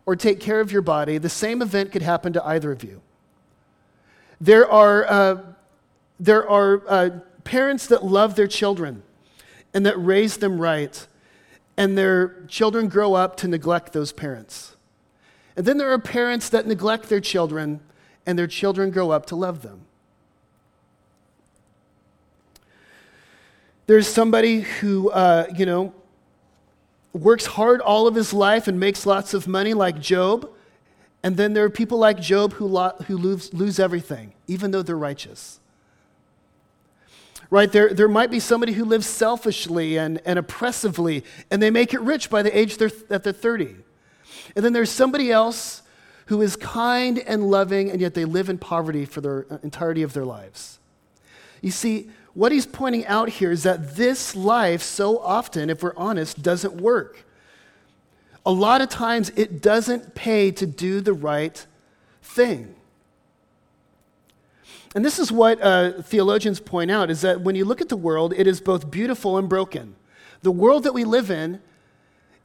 or 0.05 0.15
take 0.15 0.41
care 0.41 0.61
of 0.61 0.71
your 0.71 0.83
body, 0.83 1.17
the 1.17 1.31
same 1.31 1.63
event 1.63 1.91
could 1.91 2.03
happen 2.03 2.35
to 2.35 2.47
either 2.47 2.71
of 2.71 2.85
you. 2.85 3.01
There 4.41 4.71
are, 4.71 5.07
uh, 5.11 5.43
there 6.21 6.49
are 6.49 6.83
uh, 6.87 7.11
parents 7.45 7.87
that 7.87 8.05
love 8.05 8.35
their 8.35 8.47
children 8.47 9.03
and 9.73 9.87
that 9.87 9.97
raise 9.97 10.37
them 10.37 10.61
right, 10.61 11.07
and 11.77 11.97
their 11.97 12.45
children 12.47 12.89
grow 12.89 13.15
up 13.15 13.37
to 13.37 13.49
neglect 13.49 13.93
those 13.93 14.13
parents. 14.13 14.77
And 15.59 15.67
then 15.67 15.77
there 15.77 15.91
are 15.93 15.99
parents 15.99 16.51
that 16.51 16.69
neglect 16.69 17.09
their 17.09 17.21
children, 17.21 17.81
and 18.25 18.39
their 18.39 18.47
children 18.47 18.93
grow 18.93 19.11
up 19.11 19.27
to 19.27 19.35
love 19.35 19.63
them. 19.63 19.81
There's 23.89 24.07
somebody 24.07 24.61
who, 24.61 25.11
uh, 25.11 25.49
you 25.57 25.67
know, 25.67 25.93
works 27.13 27.47
hard 27.47 27.81
all 27.81 28.07
of 28.07 28.15
his 28.15 28.33
life 28.33 28.69
and 28.69 28.79
makes 28.79 29.05
lots 29.05 29.35
of 29.35 29.49
money, 29.49 29.75
like 29.75 30.01
Job. 30.01 30.49
And 31.25 31.37
then 31.37 31.55
there 31.55 31.65
are 31.65 31.71
people 31.71 31.99
like 31.99 32.21
Job 32.21 32.53
who, 32.53 32.67
lo- 32.67 32.95
who 33.09 33.17
lose, 33.17 33.53
lose 33.53 33.81
everything, 33.81 34.35
even 34.47 34.71
though 34.71 34.83
they're 34.83 34.97
righteous. 34.97 35.59
Right? 37.51 37.73
There, 37.73 37.93
there 37.93 38.07
might 38.07 38.31
be 38.31 38.39
somebody 38.39 38.75
who 38.75 38.85
lives 38.85 39.09
selfishly 39.09 39.99
and, 39.99 40.21
and 40.25 40.39
oppressively, 40.39 41.25
and 41.51 41.61
they 41.61 41.71
make 41.73 41.93
it 41.95 42.01
rich 42.01 42.31
by 42.31 42.43
the 42.43 42.57
age 42.57 42.77
they're, 42.77 42.93
that 43.09 43.25
they're 43.25 43.33
30. 43.33 43.88
And 44.55 44.65
then 44.65 44.73
there's 44.73 44.91
somebody 44.91 45.31
else 45.31 45.83
who 46.27 46.43
is 46.43 46.57
kind 46.57 47.19
and 47.19 47.51
loving, 47.51 47.91
and 47.91 48.01
yet 48.01 48.15
they 48.15 48.25
live 48.25 48.49
in 48.49 48.59
poverty 48.59 49.05
for 49.05 49.21
the 49.21 49.47
uh, 49.51 49.59
entirety 49.63 50.03
of 50.03 50.13
their 50.13 50.25
lives. 50.25 50.79
You 51.63 51.71
see, 51.71 52.11
what 52.35 52.53
he's 52.53 52.67
pointing 52.67 53.07
out 53.07 53.29
here 53.29 53.51
is 53.51 53.63
that 53.63 53.97
this 53.97 54.37
life, 54.37 54.83
so 54.83 55.19
often, 55.19 55.71
if 55.71 55.83
we're 55.83 55.97
honest, 55.97 56.43
doesn't 56.43 56.75
work. 56.75 57.25
A 58.45 58.53
lot 58.53 58.81
of 58.81 58.89
times, 58.89 59.31
it 59.37 59.63
doesn't 59.63 60.15
pay 60.15 60.51
to 60.53 60.67
do 60.67 61.01
the 61.01 61.13
right 61.13 61.67
thing. 62.23 62.75
And 64.95 65.05
this 65.05 65.19
is 65.19 65.31
what 65.33 65.61
uh, 65.61 66.03
theologians 66.03 66.61
point 66.61 66.91
out 66.91 67.11
is 67.11 67.23
that 67.23 67.41
when 67.41 67.55
you 67.55 67.65
look 67.65 67.81
at 67.81 67.89
the 67.89 67.97
world, 67.97 68.33
it 68.37 68.47
is 68.47 68.61
both 68.61 68.91
beautiful 68.91 69.37
and 69.37 69.49
broken. 69.49 69.97
The 70.43 70.53
world 70.53 70.85
that 70.85 70.95
we 70.95 71.05
live 71.05 71.31
in 71.31 71.61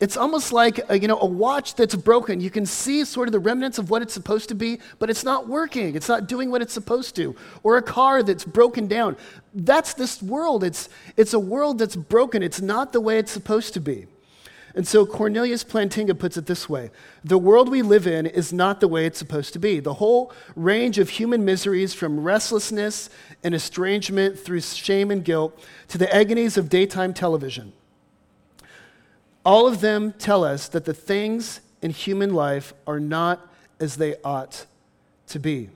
It's 0.04 0.18
almost 0.18 0.52
like 0.52 0.82
a, 0.90 1.00
you 1.00 1.08
know 1.08 1.18
a 1.18 1.26
watch 1.26 1.76
that's 1.76 1.96
broken. 1.96 2.42
You 2.42 2.50
can 2.50 2.66
see 2.66 3.06
sort 3.06 3.30
of 3.30 3.32
the 3.32 3.40
remnants 3.40 3.78
of 3.78 3.90
what 3.90 4.02
it's 4.02 4.14
supposed 4.14 4.50
to 4.50 4.56
be, 4.56 4.80
but 5.00 5.10
it's 5.10 5.24
not 5.24 5.48
working. 5.48 5.96
It's 5.96 6.10
not 6.10 6.28
doing 6.28 6.52
what 6.52 6.62
it's 6.62 6.74
supposed 6.74 7.16
to. 7.16 7.34
Or 7.64 7.78
a 7.78 7.82
car 7.82 8.22
that's 8.22 8.44
broken 8.44 8.88
down. 8.88 9.16
That's 9.54 9.94
this 9.94 10.22
world. 10.22 10.66
It's 10.66 10.90
it's 11.16 11.34
a 11.34 11.40
world 11.40 11.80
that's 11.80 11.96
broken. 11.96 12.44
It's 12.44 12.60
not 12.60 12.92
the 12.92 13.00
way 13.00 13.18
it's 13.18 13.32
supposed 13.32 13.74
to 13.76 13.80
be. 13.80 14.08
And 14.76 14.86
so 14.86 15.06
Cornelius 15.06 15.64
Plantinga 15.64 16.20
puts 16.20 16.36
it 16.36 16.48
this 16.48 16.68
way 16.68 16.92
The 17.24 17.38
world 17.38 17.70
we 17.70 17.82
live 17.82 18.06
in 18.06 18.26
is 18.26 18.52
not 18.52 18.82
the 18.82 18.90
way 18.90 19.06
it's 19.06 19.20
supposed 19.20 19.54
to 19.54 19.60
be. 19.60 19.80
The 19.80 19.94
whole 19.94 20.34
range 20.58 21.00
of 21.00 21.12
human 21.12 21.46
miseries, 21.46 21.94
from 21.94 22.20
restlessness 22.20 23.10
and 23.42 23.56
estrangement 23.56 24.38
through 24.38 24.60
shame 24.60 25.12
and 25.12 25.24
guilt 25.24 25.58
to 25.88 25.98
the 25.98 26.14
agonies 26.14 26.58
of 26.58 26.68
daytime 26.68 27.14
television, 27.14 27.72
all 29.46 29.68
of 29.68 29.82
them 29.82 30.14
tell 30.14 30.44
us 30.44 30.68
that 30.70 30.86
the 30.86 30.94
things 30.94 31.60
in 31.82 31.92
human 31.92 32.34
life 32.34 32.74
are 32.88 33.00
not 33.00 33.46
as 33.80 33.98
they 33.98 34.16
ought 34.24 34.66
to 35.28 35.40
be. 35.40 35.70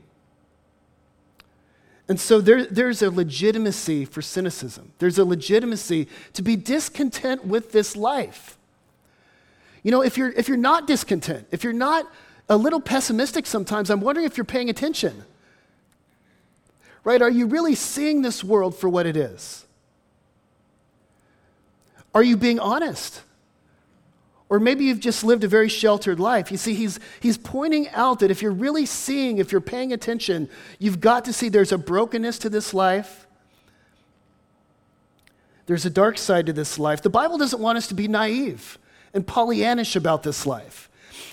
And 2.09 2.19
so 2.19 2.39
there, 2.39 2.65
there's 2.65 3.01
a 3.01 3.11
legitimacy 3.11 4.05
for 4.05 4.21
cynicism. 4.21 4.93
There's 4.99 5.17
a 5.17 5.25
legitimacy 5.25 6.07
to 6.33 6.41
be 6.41 6.55
discontent 6.55 7.45
with 7.45 7.73
this 7.73 7.97
life. 7.97 8.57
You 9.83 9.91
know, 9.91 10.01
if 10.01 10.17
you're, 10.17 10.31
if 10.31 10.47
you're 10.47 10.57
not 10.57 10.87
discontent, 10.87 11.47
if 11.51 11.63
you're 11.63 11.73
not 11.73 12.09
a 12.47 12.55
little 12.55 12.79
pessimistic 12.79 13.45
sometimes, 13.45 13.89
I'm 13.89 13.99
wondering 13.99 14.25
if 14.25 14.37
you're 14.37 14.45
paying 14.45 14.69
attention. 14.69 15.23
Right? 17.03 17.21
Are 17.21 17.29
you 17.29 17.45
really 17.45 17.75
seeing 17.75 18.21
this 18.21 18.43
world 18.43 18.77
for 18.77 18.87
what 18.87 19.05
it 19.05 19.17
is? 19.17 19.65
Are 22.13 22.23
you 22.23 22.37
being 22.37 22.59
honest? 22.59 23.21
Or 24.49 24.59
maybe 24.59 24.85
you've 24.85 25.01
just 25.01 25.23
lived 25.23 25.43
a 25.43 25.47
very 25.47 25.67
sheltered 25.67 26.19
life. 26.19 26.51
You 26.51 26.57
see, 26.57 26.73
he's, 26.73 26.99
he's 27.19 27.37
pointing 27.37 27.89
out 27.89 28.19
that 28.19 28.31
if 28.31 28.41
you're 28.41 28.51
really 28.51 28.85
seeing, 28.85 29.39
if 29.39 29.51
you're 29.51 29.59
paying 29.59 29.91
attention, 29.91 30.49
you've 30.79 31.01
got 31.01 31.25
to 31.25 31.33
see 31.33 31.49
there's 31.49 31.73
a 31.73 31.77
brokenness 31.77 32.39
to 32.39 32.49
this 32.49 32.73
life. 32.73 33.27
There's 35.65 35.85
a 35.85 35.89
dark 35.89 36.17
side 36.17 36.45
to 36.45 36.53
this 36.53 36.79
life. 36.79 37.01
The 37.01 37.09
Bible 37.09 37.37
doesn't 37.37 37.61
want 37.61 37.77
us 37.77 37.87
to 37.87 37.93
be 37.93 38.07
naive 38.07 38.77
and 39.13 39.27
Pollyannish 39.27 39.97
about 39.97 40.23
this 40.23 40.45
life. 40.45 40.89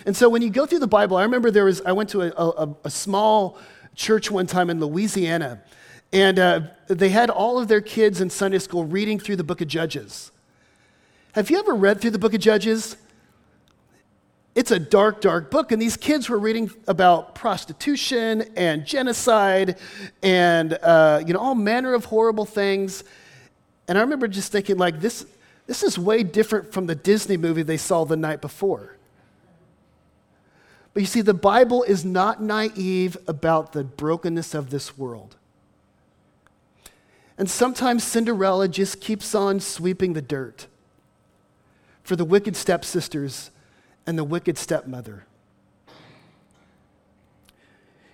And 0.07 0.17
so 0.17 0.29
when 0.29 0.43
you 0.43 0.51
go 0.51 0.67
through 0.67 0.81
the 0.81 0.89
Bible, 0.89 1.17
I 1.17 1.23
remember 1.23 1.53
there 1.53 1.67
was, 1.67 1.81
I 1.83 1.93
went 1.93 2.09
to 2.11 2.23
a, 2.23 2.33
a, 2.37 2.75
a 2.85 2.91
small 2.91 3.59
church 3.95 4.29
one 4.29 4.49
time 4.49 4.71
in 4.71 4.81
Louisiana, 4.81 5.63
and 6.13 6.39
uh, 6.39 6.61
they 6.89 7.11
had 7.11 7.31
all 7.31 7.61
of 7.61 7.69
their 7.69 7.81
kids 7.81 8.21
in 8.21 8.29
Sunday 8.29 8.59
school 8.59 8.85
reading 8.85 9.21
through 9.21 9.37
the 9.37 9.45
book 9.45 9.61
of 9.61 9.69
Judges. 9.69 10.33
Have 11.33 11.51
you 11.51 11.59
ever 11.59 11.75
read 11.75 12.01
through 12.01 12.11
the 12.11 12.19
book 12.19 12.35
of 12.35 12.41
Judges? 12.41 12.97
It's 14.55 14.71
a 14.71 14.79
dark, 14.79 15.21
dark 15.21 15.51
book. 15.51 15.73
And 15.73 15.83
these 15.83 15.97
kids 15.97 16.29
were 16.29 16.39
reading 16.39 16.71
about 16.87 17.35
prostitution 17.35 18.43
and 18.57 18.87
genocide 18.87 19.79
and 20.23 20.75
uh, 20.75 21.23
you 21.27 21.35
know 21.35 21.41
all 21.41 21.55
manner 21.55 21.95
of 21.95 22.05
horrible 22.05 22.45
things. 22.45 23.05
And 23.89 23.99
I 23.99 24.01
remember 24.01 24.29
just 24.29 24.51
thinking, 24.51 24.79
like, 24.79 25.01
this, 25.01 25.27
this 25.67 25.83
is 25.83 25.99
way 25.99 26.23
different 26.23 26.73
from 26.73 26.87
the 26.87 26.95
Disney 26.95 27.37
movie 27.37 27.63
they 27.63 27.77
saw 27.77 28.05
the 28.05 28.17
night 28.17 28.41
before. 28.41 28.97
But 30.95 31.01
you 31.01 31.07
see, 31.07 31.21
the 31.21 31.35
Bible 31.35 31.83
is 31.83 32.05
not 32.05 32.41
naive 32.41 33.17
about 33.27 33.73
the 33.73 33.85
brokenness 33.85 34.55
of 34.55 34.71
this 34.71 34.97
world. 34.97 35.37
And 37.37 37.51
sometimes 37.51 38.05
Cinderella 38.05 38.69
just 38.69 39.01
keeps 39.01 39.35
on 39.35 39.59
sweeping 39.59 40.13
the 40.13 40.23
dirt 40.23 40.69
for 42.05 42.15
the 42.15 42.25
wicked 42.25 42.55
stepsisters 42.55 43.51
and 44.07 44.19
the 44.19 44.25
wicked 44.25 44.59
stepmother. 44.59 45.27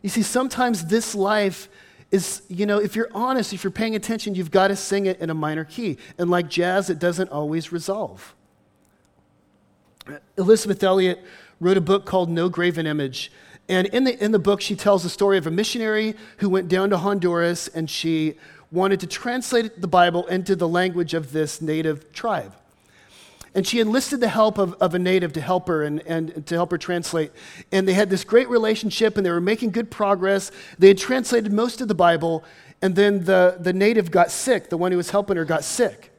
You 0.02 0.08
see, 0.08 0.22
sometimes 0.22 0.86
this 0.86 1.14
life 1.14 1.68
is, 2.10 2.42
you 2.48 2.66
know, 2.66 2.78
if 2.78 2.96
you're 2.96 3.10
honest, 3.14 3.52
if 3.52 3.62
you're 3.62 3.70
paying 3.70 3.94
attention, 3.94 4.34
you've 4.34 4.50
got 4.50 4.68
to 4.68 4.76
sing 4.76 5.06
it 5.06 5.20
in 5.20 5.30
a 5.30 5.34
minor 5.34 5.64
key. 5.64 5.98
And 6.18 6.30
like 6.30 6.48
jazz, 6.48 6.90
it 6.90 6.98
doesn't 6.98 7.30
always 7.30 7.70
resolve. 7.70 8.34
Elisabeth 10.36 10.82
Elliot 10.82 11.22
wrote 11.60 11.76
a 11.76 11.80
book 11.80 12.06
called 12.06 12.30
No 12.30 12.48
Graven 12.48 12.86
Image. 12.86 13.30
And 13.68 13.86
in 13.88 14.04
the, 14.04 14.24
in 14.24 14.32
the 14.32 14.38
book, 14.38 14.60
she 14.60 14.74
tells 14.74 15.02
the 15.02 15.08
story 15.08 15.38
of 15.38 15.46
a 15.46 15.50
missionary 15.50 16.16
who 16.38 16.48
went 16.48 16.68
down 16.68 16.90
to 16.90 16.98
Honduras 16.98 17.68
and 17.68 17.88
she 17.88 18.34
wanted 18.72 19.00
to 19.00 19.06
translate 19.06 19.80
the 19.80 19.86
Bible 19.86 20.26
into 20.26 20.56
the 20.56 20.66
language 20.66 21.14
of 21.14 21.32
this 21.32 21.60
native 21.60 22.12
tribe. 22.12 22.54
And 23.54 23.66
she 23.66 23.80
enlisted 23.80 24.20
the 24.20 24.28
help 24.28 24.58
of, 24.58 24.74
of 24.74 24.94
a 24.94 24.98
native 24.98 25.32
to 25.32 25.40
help 25.40 25.66
her 25.66 25.82
and, 25.82 26.00
and 26.06 26.46
to 26.46 26.54
help 26.54 26.70
her 26.70 26.78
translate. 26.78 27.32
And 27.72 27.86
they 27.86 27.94
had 27.94 28.08
this 28.08 28.22
great 28.22 28.48
relationship 28.48 29.16
and 29.16 29.26
they 29.26 29.30
were 29.30 29.40
making 29.40 29.72
good 29.72 29.90
progress. 29.90 30.52
They 30.78 30.88
had 30.88 30.98
translated 30.98 31.52
most 31.52 31.80
of 31.80 31.88
the 31.88 31.94
Bible, 31.94 32.44
and 32.80 32.94
then 32.94 33.24
the, 33.24 33.56
the 33.58 33.72
native 33.72 34.10
got 34.10 34.30
sick. 34.30 34.70
The 34.70 34.76
one 34.76 34.92
who 34.92 34.96
was 34.96 35.10
helping 35.10 35.36
her 35.36 35.44
got 35.44 35.64
sick. 35.64 36.12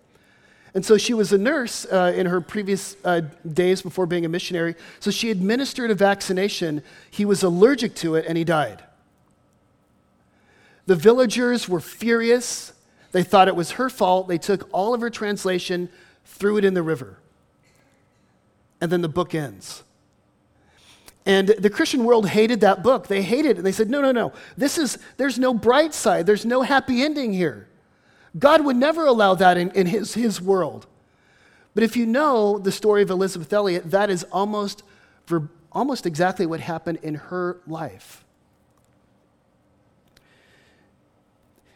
And 0.74 0.86
so 0.86 0.98
she 0.98 1.14
was 1.14 1.34
a 1.34 1.38
nurse 1.38 1.86
uh, 1.86 2.14
in 2.16 2.28
her 2.28 2.40
previous 2.42 2.96
uh, 3.04 3.22
days 3.52 3.82
before 3.82 4.06
being 4.06 4.26
a 4.26 4.30
missionary. 4.30 4.76
So 5.00 5.12
she 5.12 5.32
administered 5.32 5.92
a 5.92 5.96
vaccination. 5.96 6.84
He 7.10 7.26
was 7.26 7.44
allergic 7.44 7.96
to 7.96 8.16
it 8.16 8.26
and 8.26 8.38
he 8.38 8.44
died. 8.44 8.84
The 10.86 10.96
villagers 10.96 11.68
were 11.68 11.82
furious. 11.82 12.74
They 13.12 13.24
thought 13.24 13.48
it 13.48 13.56
was 13.56 13.72
her 13.72 13.90
fault. 13.90 14.28
They 14.28 14.38
took 14.38 14.70
all 14.72 14.94
of 14.94 15.02
her 15.02 15.10
translation, 15.10 15.90
threw 16.26 16.58
it 16.58 16.64
in 16.64 16.74
the 16.74 16.84
river 16.84 17.21
and 18.82 18.92
then 18.92 19.02
the 19.02 19.10
book 19.10 19.34
ends. 19.34 19.84
And 21.26 21.50
the 21.50 21.70
Christian 21.70 22.04
world 22.04 22.28
hated 22.28 22.62
that 22.62 22.82
book. 22.82 23.08
They 23.08 23.22
hated 23.22 23.52
it. 23.52 23.58
And 23.58 23.66
they 23.66 23.72
said, 23.72 23.92
no, 23.92 24.02
no, 24.02 24.12
no. 24.12 24.34
This 24.58 24.80
is, 24.80 24.98
there's 25.18 25.38
no 25.38 25.54
bright 25.54 25.94
side. 25.94 26.26
There's 26.26 26.46
no 26.46 26.64
happy 26.64 27.04
ending 27.04 27.32
here. 27.32 27.68
God 28.38 28.66
would 28.66 28.76
never 28.76 29.06
allow 29.06 29.36
that 29.36 29.56
in, 29.56 29.70
in 29.72 29.86
his, 29.86 30.16
his 30.16 30.42
world. 30.42 30.88
But 31.76 31.84
if 31.84 31.96
you 31.96 32.08
know 32.08 32.58
the 32.58 32.72
story 32.72 33.04
of 33.04 33.12
Elisabeth 33.12 33.54
Elliot, 33.54 33.92
that 33.92 34.10
is 34.10 34.24
almost, 34.32 34.84
almost 35.72 36.08
exactly 36.08 36.48
what 36.48 36.60
happened 36.60 37.00
in 37.04 37.16
her 37.16 37.62
life. 37.68 38.26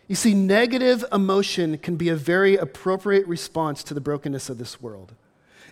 You 0.07 0.15
see, 0.15 0.33
negative 0.33 1.05
emotion 1.11 1.77
can 1.77 1.95
be 1.97 2.09
a 2.09 2.15
very 2.15 2.57
appropriate 2.57 3.27
response 3.27 3.83
to 3.83 3.93
the 3.93 4.01
brokenness 4.01 4.49
of 4.49 4.57
this 4.57 4.81
world. 4.81 5.13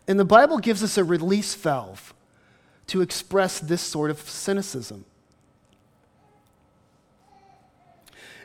And 0.08 0.20
the 0.20 0.26
Bible 0.26 0.58
gives 0.60 0.84
us 0.84 0.98
a 0.98 1.04
release 1.04 1.56
valve 1.56 2.14
to 2.88 3.02
express 3.02 3.60
this 3.60 3.82
sort 3.82 4.12
of 4.12 4.20
cynicism. 4.20 5.06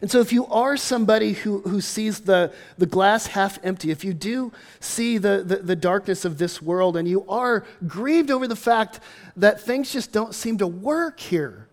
And 0.00 0.10
so, 0.10 0.20
if 0.20 0.32
you 0.32 0.46
are 0.46 0.76
somebody 0.76 1.32
who, 1.32 1.60
who 1.62 1.80
sees 1.80 2.20
the, 2.20 2.52
the 2.76 2.86
glass 2.86 3.26
half 3.26 3.58
empty, 3.64 3.90
if 3.90 4.04
you 4.04 4.14
do 4.14 4.52
see 4.78 5.18
the, 5.18 5.42
the, 5.44 5.56
the, 5.56 5.74
darkness 5.74 6.24
of 6.24 6.38
this 6.38 6.62
world, 6.62 6.96
and 6.96 7.08
you 7.08 7.28
are 7.28 7.64
grieved 7.86 8.30
over 8.30 8.46
the 8.46 8.54
fact 8.54 9.00
that 9.36 9.60
things 9.60 9.92
just 9.92 10.12
don't 10.12 10.36
seem 10.36 10.58
to 10.58 10.68
work 10.68 11.18
here, 11.18 11.66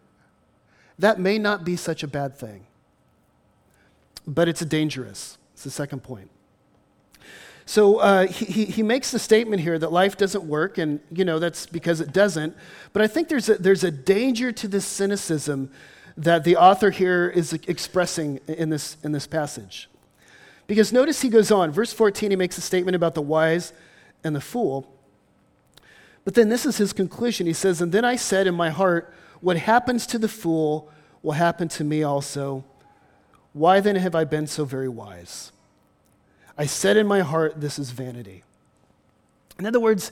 that 0.98 1.20
may 1.20 1.38
not 1.38 1.64
be 1.64 1.76
such 1.76 2.02
a 2.02 2.08
bad 2.08 2.36
thing. 2.36 2.66
But 4.26 4.48
it's 4.48 4.66
dangerous. 4.66 5.38
It's 5.54 5.64
the 5.64 5.70
second 5.70 6.02
point. 6.02 6.32
So 7.66 7.98
uh, 7.98 8.28
he, 8.28 8.66
he 8.66 8.84
makes 8.84 9.12
the 9.12 9.18
statement 9.18 9.62
here 9.62 9.80
that 9.80 9.92
life 9.92 10.18
doesn't 10.18 10.44
work, 10.44 10.78
and 10.78 11.00
you 11.12 11.26
know 11.26 11.40
that's 11.40 11.66
because 11.66 12.00
it 12.00 12.14
doesn't. 12.14 12.56
But 12.94 13.02
I 13.02 13.08
think 13.08 13.28
there's 13.28 13.50
a, 13.50 13.56
there's 13.56 13.84
a 13.84 13.92
danger 13.92 14.52
to 14.52 14.68
this 14.68 14.86
cynicism 14.86 15.72
that 16.18 16.44
the 16.44 16.56
author 16.56 16.92
here 16.92 17.28
is 17.28 17.54
expressing 17.54 18.40
in 18.48 18.70
this, 18.70 18.98
in 19.04 19.12
this 19.12 19.28
passage. 19.28 19.90
Because 20.68 20.94
notice 20.94 21.22
he 21.22 21.30
goes 21.30 21.52
on, 21.52 21.72
verse 21.72 21.92
14, 21.92 22.32
he 22.32 22.38
makes 22.38 22.58
a 22.58 22.62
statement 22.62 22.96
about 22.96 23.16
the 23.16 23.22
wise 23.22 23.74
and 24.24 24.36
the 24.36 24.42
fool. 24.42 24.92
But 26.24 26.34
then 26.34 26.50
this 26.50 26.66
is 26.66 26.78
his 26.78 26.94
conclusion. 26.94 27.46
He 27.46 27.54
says, 27.54 27.82
And 27.82 27.92
then 27.92 28.06
I 28.06 28.16
said 28.16 28.48
in 28.48 28.56
my 28.56 28.70
heart, 28.70 29.14
What 29.42 29.58
happens 29.58 30.08
to 30.08 30.18
the 30.18 30.28
fool 30.28 30.90
will 31.22 31.34
happen 31.34 31.68
to 31.70 31.84
me 31.84 32.04
also. 32.04 32.64
Why 33.54 33.80
then 33.80 33.96
have 33.96 34.16
I 34.16 34.24
been 34.24 34.48
so 34.48 34.66
very 34.66 34.90
wise? 34.90 35.52
I 36.58 36.66
said 36.66 36.98
in 36.98 37.08
my 37.08 37.22
heart, 37.22 37.60
This 37.60 37.80
is 37.80 37.92
vanity. 37.92 38.44
In 39.60 39.66
other 39.66 39.80
words, 39.80 40.12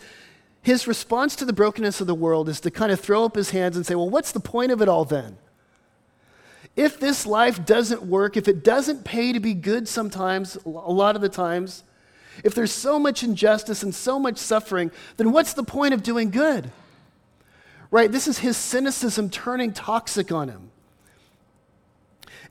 his 0.61 0.87
response 0.87 1.35
to 1.37 1.45
the 1.45 1.53
brokenness 1.53 1.99
of 1.99 2.07
the 2.07 2.15
world 2.15 2.47
is 2.47 2.61
to 2.61 2.71
kind 2.71 2.91
of 2.91 2.99
throw 2.99 3.25
up 3.25 3.35
his 3.35 3.49
hands 3.49 3.75
and 3.75 3.85
say, 3.85 3.95
Well, 3.95 4.09
what's 4.09 4.31
the 4.31 4.39
point 4.39 4.71
of 4.71 4.81
it 4.81 4.89
all 4.89 5.05
then? 5.05 5.37
If 6.75 6.99
this 6.99 7.25
life 7.25 7.65
doesn't 7.65 8.03
work, 8.03 8.35
if 8.35 8.47
it 8.47 8.63
doesn't 8.63 9.03
pay 9.03 9.33
to 9.33 9.39
be 9.39 9.53
good 9.53 9.87
sometimes, 9.87 10.57
a 10.65 10.69
lot 10.69 11.15
of 11.15 11.21
the 11.21 11.29
times, 11.29 11.83
if 12.43 12.55
there's 12.55 12.71
so 12.71 12.97
much 12.97 13.23
injustice 13.23 13.83
and 13.83 13.93
so 13.93 14.17
much 14.17 14.37
suffering, 14.37 14.91
then 15.17 15.31
what's 15.31 15.53
the 15.53 15.63
point 15.63 15.93
of 15.93 16.01
doing 16.01 16.31
good? 16.31 16.71
Right? 17.91 18.11
This 18.11 18.27
is 18.27 18.39
his 18.39 18.57
cynicism 18.57 19.29
turning 19.29 19.71
toxic 19.71 20.31
on 20.31 20.49
him. 20.49 20.71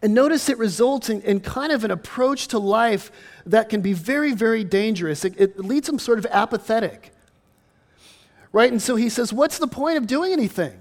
And 0.02 0.14
notice 0.14 0.48
it 0.48 0.58
results 0.58 1.08
in, 1.08 1.22
in, 1.22 1.40
kind 1.40 1.72
of 1.72 1.84
an 1.84 1.92
approach 1.92 2.48
to 2.48 2.58
life 2.58 3.12
that 3.46 3.68
can 3.68 3.80
be 3.80 3.92
very, 3.92 4.32
very 4.32 4.64
dangerous. 4.64 5.24
It, 5.24 5.40
it 5.40 5.58
leads 5.60 5.86
them 5.86 6.00
sort 6.00 6.18
of 6.18 6.26
apathetic. 6.26 7.12
Right? 8.50 8.70
And 8.70 8.82
so 8.82 8.96
he 8.96 9.08
says, 9.08 9.32
What's 9.32 9.58
the 9.58 9.68
point 9.68 9.98
of 9.98 10.08
doing 10.08 10.32
anything? 10.32 10.76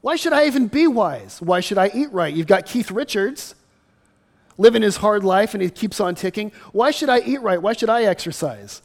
Why 0.00 0.16
should 0.16 0.32
I 0.32 0.46
even 0.46 0.68
be 0.68 0.86
wise? 0.86 1.42
Why 1.42 1.60
should 1.60 1.76
I 1.76 1.90
eat 1.92 2.10
right? 2.12 2.32
You've 2.32 2.46
got 2.46 2.64
Keith 2.64 2.90
Richards 2.90 3.54
living 4.56 4.82
his 4.82 4.96
hard 4.96 5.24
life 5.24 5.54
and 5.54 5.62
he 5.62 5.68
keeps 5.70 6.00
on 6.00 6.14
ticking. 6.14 6.50
Why 6.72 6.90
should 6.90 7.08
I 7.08 7.20
eat 7.20 7.42
right? 7.42 7.60
Why 7.60 7.74
should 7.74 7.90
I 7.90 8.04
exercise? 8.04 8.80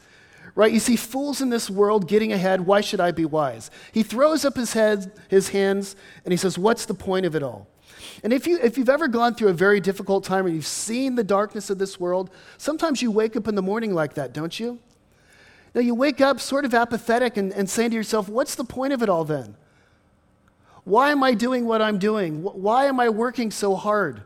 Right? 0.54 0.72
You 0.72 0.80
see 0.80 0.96
fools 0.96 1.40
in 1.40 1.50
this 1.50 1.70
world 1.70 2.06
getting 2.06 2.32
ahead. 2.32 2.60
Why 2.60 2.80
should 2.80 3.00
I 3.00 3.10
be 3.10 3.24
wise? 3.24 3.70
He 3.92 4.02
throws 4.02 4.44
up 4.44 4.56
his 4.56 4.72
head, 4.72 5.10
his 5.28 5.48
hands, 5.48 5.96
and 6.24 6.32
he 6.32 6.36
says, 6.36 6.58
What's 6.58 6.86
the 6.86 6.94
point 6.94 7.26
of 7.26 7.34
it 7.34 7.42
all? 7.42 7.66
And 8.24 8.32
if, 8.32 8.46
you, 8.46 8.58
if 8.62 8.78
you've 8.78 8.88
ever 8.88 9.06
gone 9.06 9.34
through 9.34 9.48
a 9.48 9.54
very 9.54 9.80
difficult 9.80 10.24
time 10.24 10.46
or 10.46 10.48
you've 10.48 10.66
seen 10.66 11.14
the 11.14 11.22
darkness 11.22 11.68
of 11.68 11.76
this 11.76 12.00
world, 12.00 12.30
sometimes 12.56 13.02
you 13.02 13.10
wake 13.10 13.36
up 13.36 13.46
in 13.46 13.54
the 13.54 13.62
morning 13.62 13.92
like 13.92 14.14
that, 14.14 14.32
don't 14.32 14.58
you? 14.58 14.78
Now, 15.74 15.82
you 15.82 15.94
wake 15.94 16.22
up 16.22 16.40
sort 16.40 16.64
of 16.64 16.72
apathetic 16.72 17.36
and, 17.36 17.52
and 17.52 17.68
saying 17.68 17.90
to 17.90 17.96
yourself, 17.96 18.28
What's 18.28 18.54
the 18.54 18.64
point 18.64 18.94
of 18.94 19.02
it 19.02 19.10
all 19.10 19.24
then? 19.24 19.56
Why 20.84 21.10
am 21.10 21.22
I 21.22 21.34
doing 21.34 21.66
what 21.66 21.82
I'm 21.82 21.98
doing? 21.98 22.42
Why 22.42 22.86
am 22.86 22.98
I 22.98 23.10
working 23.10 23.50
so 23.50 23.74
hard? 23.74 24.22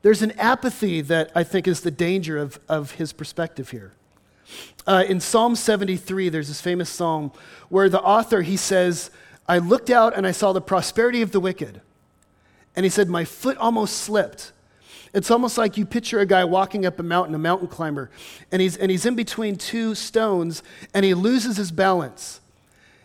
There's 0.00 0.22
an 0.22 0.32
apathy 0.32 1.02
that 1.02 1.30
I 1.34 1.44
think 1.44 1.68
is 1.68 1.82
the 1.82 1.90
danger 1.90 2.38
of, 2.38 2.58
of 2.68 2.92
his 2.92 3.12
perspective 3.12 3.70
here. 3.70 3.92
Uh, 4.86 5.04
in 5.06 5.20
Psalm 5.20 5.56
73, 5.56 6.30
there's 6.30 6.48
this 6.48 6.60
famous 6.60 6.88
psalm 6.88 7.32
where 7.68 7.88
the 7.88 8.00
author, 8.00 8.42
he 8.42 8.56
says, 8.56 9.10
I 9.48 9.58
looked 9.58 9.90
out 9.90 10.16
and 10.16 10.26
I 10.26 10.32
saw 10.32 10.52
the 10.52 10.60
prosperity 10.60 11.22
of 11.22 11.32
the 11.32 11.40
wicked. 11.40 11.80
And 12.74 12.84
he 12.84 12.90
said, 12.90 13.08
My 13.08 13.24
foot 13.24 13.56
almost 13.58 13.98
slipped. 13.98 14.52
It's 15.14 15.30
almost 15.30 15.58
like 15.58 15.76
you 15.76 15.84
picture 15.84 16.20
a 16.20 16.26
guy 16.26 16.44
walking 16.44 16.86
up 16.86 16.98
a 16.98 17.02
mountain, 17.02 17.34
a 17.34 17.38
mountain 17.38 17.68
climber, 17.68 18.10
and 18.50 18.62
he's, 18.62 18.78
and 18.78 18.90
he's 18.90 19.04
in 19.04 19.14
between 19.14 19.56
two 19.56 19.94
stones 19.94 20.62
and 20.94 21.04
he 21.04 21.12
loses 21.12 21.58
his 21.58 21.70
balance. 21.70 22.40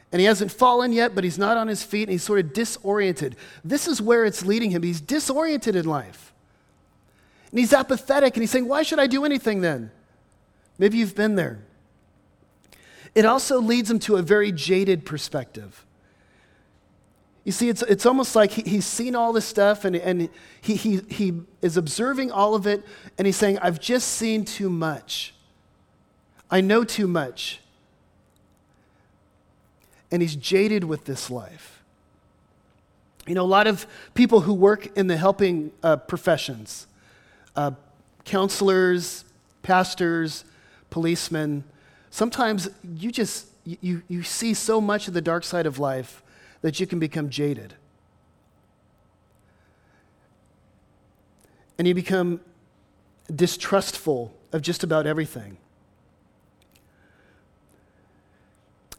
And 0.09 0.21
he 0.21 0.25
hasn't 0.25 0.53
fallen 0.53 0.93
yet, 0.93 1.13
but 1.13 1.25
he's 1.25 1.37
not 1.37 1.57
on 1.57 1.67
his 1.67 1.83
feet 1.83 2.03
and 2.03 2.11
he's 2.11 2.23
sort 2.23 2.39
of 2.39 2.53
disoriented. 2.53 3.35
This 3.63 3.89
is 3.89 4.01
where 4.01 4.23
it's 4.23 4.45
leading 4.45 4.71
him. 4.71 4.83
He's 4.83 5.01
disoriented 5.01 5.75
in 5.75 5.85
life. 5.85 6.33
And 7.51 7.59
he's 7.59 7.73
apathetic 7.73 8.35
and 8.35 8.41
he's 8.41 8.51
saying, 8.51 8.69
Why 8.69 8.83
should 8.83 8.99
I 8.99 9.07
do 9.07 9.25
anything 9.25 9.59
then? 9.59 9.91
Maybe 10.77 10.97
you've 10.97 11.15
been 11.15 11.35
there. 11.35 11.59
It 13.15 13.25
also 13.25 13.59
leads 13.59 13.91
him 13.91 13.99
to 13.99 14.15
a 14.15 14.21
very 14.21 14.51
jaded 14.51 15.05
perspective. 15.05 15.85
You 17.47 17.53
see, 17.53 17.69
it's, 17.69 17.81
it's 17.83 18.05
almost 18.05 18.35
like 18.35 18.51
he, 18.51 18.61
he's 18.69 18.85
seen 18.85 19.15
all 19.15 19.31
this 19.31 19.45
stuff 19.45 19.85
and, 19.85 19.95
and 19.95 20.27
he, 20.59 20.75
he, 20.75 20.97
he 21.07 21.33
is 21.61 21.77
observing 21.77 22.29
all 22.29 22.55
of 22.55 22.67
it 22.67 22.83
and 23.17 23.25
he's 23.25 23.37
saying, 23.37 23.57
I've 23.59 23.79
just 23.79 24.09
seen 24.09 24.43
too 24.43 24.69
much. 24.69 25.33
I 26.51 26.59
know 26.59 26.83
too 26.83 27.07
much. 27.07 27.61
And 30.11 30.21
he's 30.21 30.35
jaded 30.35 30.83
with 30.83 31.05
this 31.05 31.29
life. 31.31 31.81
You 33.25 33.35
know, 33.35 33.43
a 33.43 33.47
lot 33.47 33.65
of 33.65 33.87
people 34.13 34.41
who 34.41 34.53
work 34.53 34.97
in 34.97 35.07
the 35.07 35.15
helping 35.15 35.71
uh, 35.81 35.95
professions, 35.95 36.85
uh, 37.55 37.71
counselors, 38.25 39.23
pastors, 39.63 40.43
policemen, 40.89 41.63
sometimes 42.09 42.69
you 42.83 43.09
just 43.09 43.47
you, 43.63 44.03
you 44.09 44.23
see 44.23 44.53
so 44.53 44.81
much 44.81 45.07
of 45.07 45.13
the 45.13 45.21
dark 45.21 45.45
side 45.45 45.65
of 45.65 45.79
life 45.79 46.21
that 46.61 46.79
you 46.79 46.87
can 46.87 46.99
become 46.99 47.29
jaded. 47.29 47.75
And 51.77 51.87
you 51.87 51.93
become 51.93 52.41
distrustful 53.33 54.33
of 54.51 54.61
just 54.61 54.83
about 54.83 55.05
everything. 55.05 55.57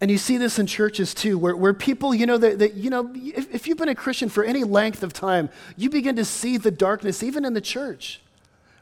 And 0.01 0.13
you 0.13 0.19
see 0.19 0.37
this 0.37 0.61
in 0.61 0.67
churches 0.67 1.13
too, 1.13 1.39
where, 1.39 1.57
where 1.57 1.75
people, 1.75 2.15
you 2.15 2.25
know, 2.25 2.39
that, 2.39 2.61
that 2.61 2.75
you 2.75 2.89
know, 2.89 3.11
if, 3.15 3.53
if 3.53 3.67
you've 3.67 3.79
been 3.79 3.89
a 3.89 3.97
Christian 3.97 4.29
for 4.29 4.45
any 4.45 4.63
length 4.63 5.03
of 5.03 5.13
time, 5.13 5.49
you 5.77 5.91
begin 5.91 6.15
to 6.17 6.25
see 6.25 6.57
the 6.57 6.71
darkness 6.71 7.23
even 7.23 7.45
in 7.45 7.55
the 7.55 7.61
church 7.61 8.21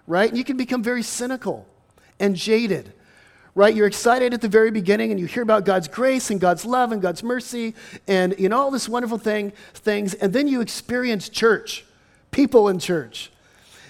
right? 0.06 0.28
And 0.28 0.38
you 0.38 0.44
can 0.44 0.56
become 0.56 0.82
very 0.82 1.02
cynical 1.02 1.66
and 2.18 2.36
jaded, 2.36 2.92
right? 3.56 3.74
You're 3.74 3.86
excited 3.86 4.34
at 4.34 4.42
the 4.42 4.48
very 4.48 4.70
beginning 4.70 5.10
and 5.10 5.18
you 5.18 5.24
hear 5.24 5.42
about 5.42 5.64
God's 5.64 5.88
grace 5.88 6.30
and 6.30 6.38
God's 6.38 6.66
love 6.66 6.92
and 6.92 7.00
God's 7.00 7.22
mercy 7.22 7.74
and 8.06 8.38
you 8.38 8.50
know 8.50 8.58
all 8.58 8.70
this 8.70 8.86
wonderful 8.86 9.16
thing, 9.16 9.50
things, 9.72 10.12
and 10.12 10.32
then 10.32 10.46
you 10.46 10.60
experience 10.60 11.30
church, 11.30 11.84
people 12.30 12.68
in 12.68 12.78
church. 12.78 13.32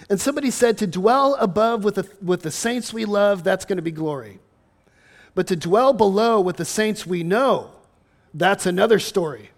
And 0.09 0.21
somebody 0.21 0.51
said 0.51 0.77
to 0.77 0.87
dwell 0.87 1.35
above 1.35 1.83
with 1.83 1.95
the, 1.95 2.09
with 2.23 2.43
the 2.43 2.49
saints 2.49 2.93
we 2.93 3.03
love, 3.03 3.43
that's 3.43 3.65
going 3.65 3.75
to 3.75 3.81
be 3.81 3.91
glory. 3.91 4.39
But 5.35 5.47
to 5.47 5.57
dwell 5.57 5.91
below 5.91 6.39
with 6.39 6.55
the 6.55 6.65
saints 6.65 7.05
we 7.05 7.23
know, 7.23 7.71
that's 8.33 8.65
another 8.65 8.99
story. 8.99 9.51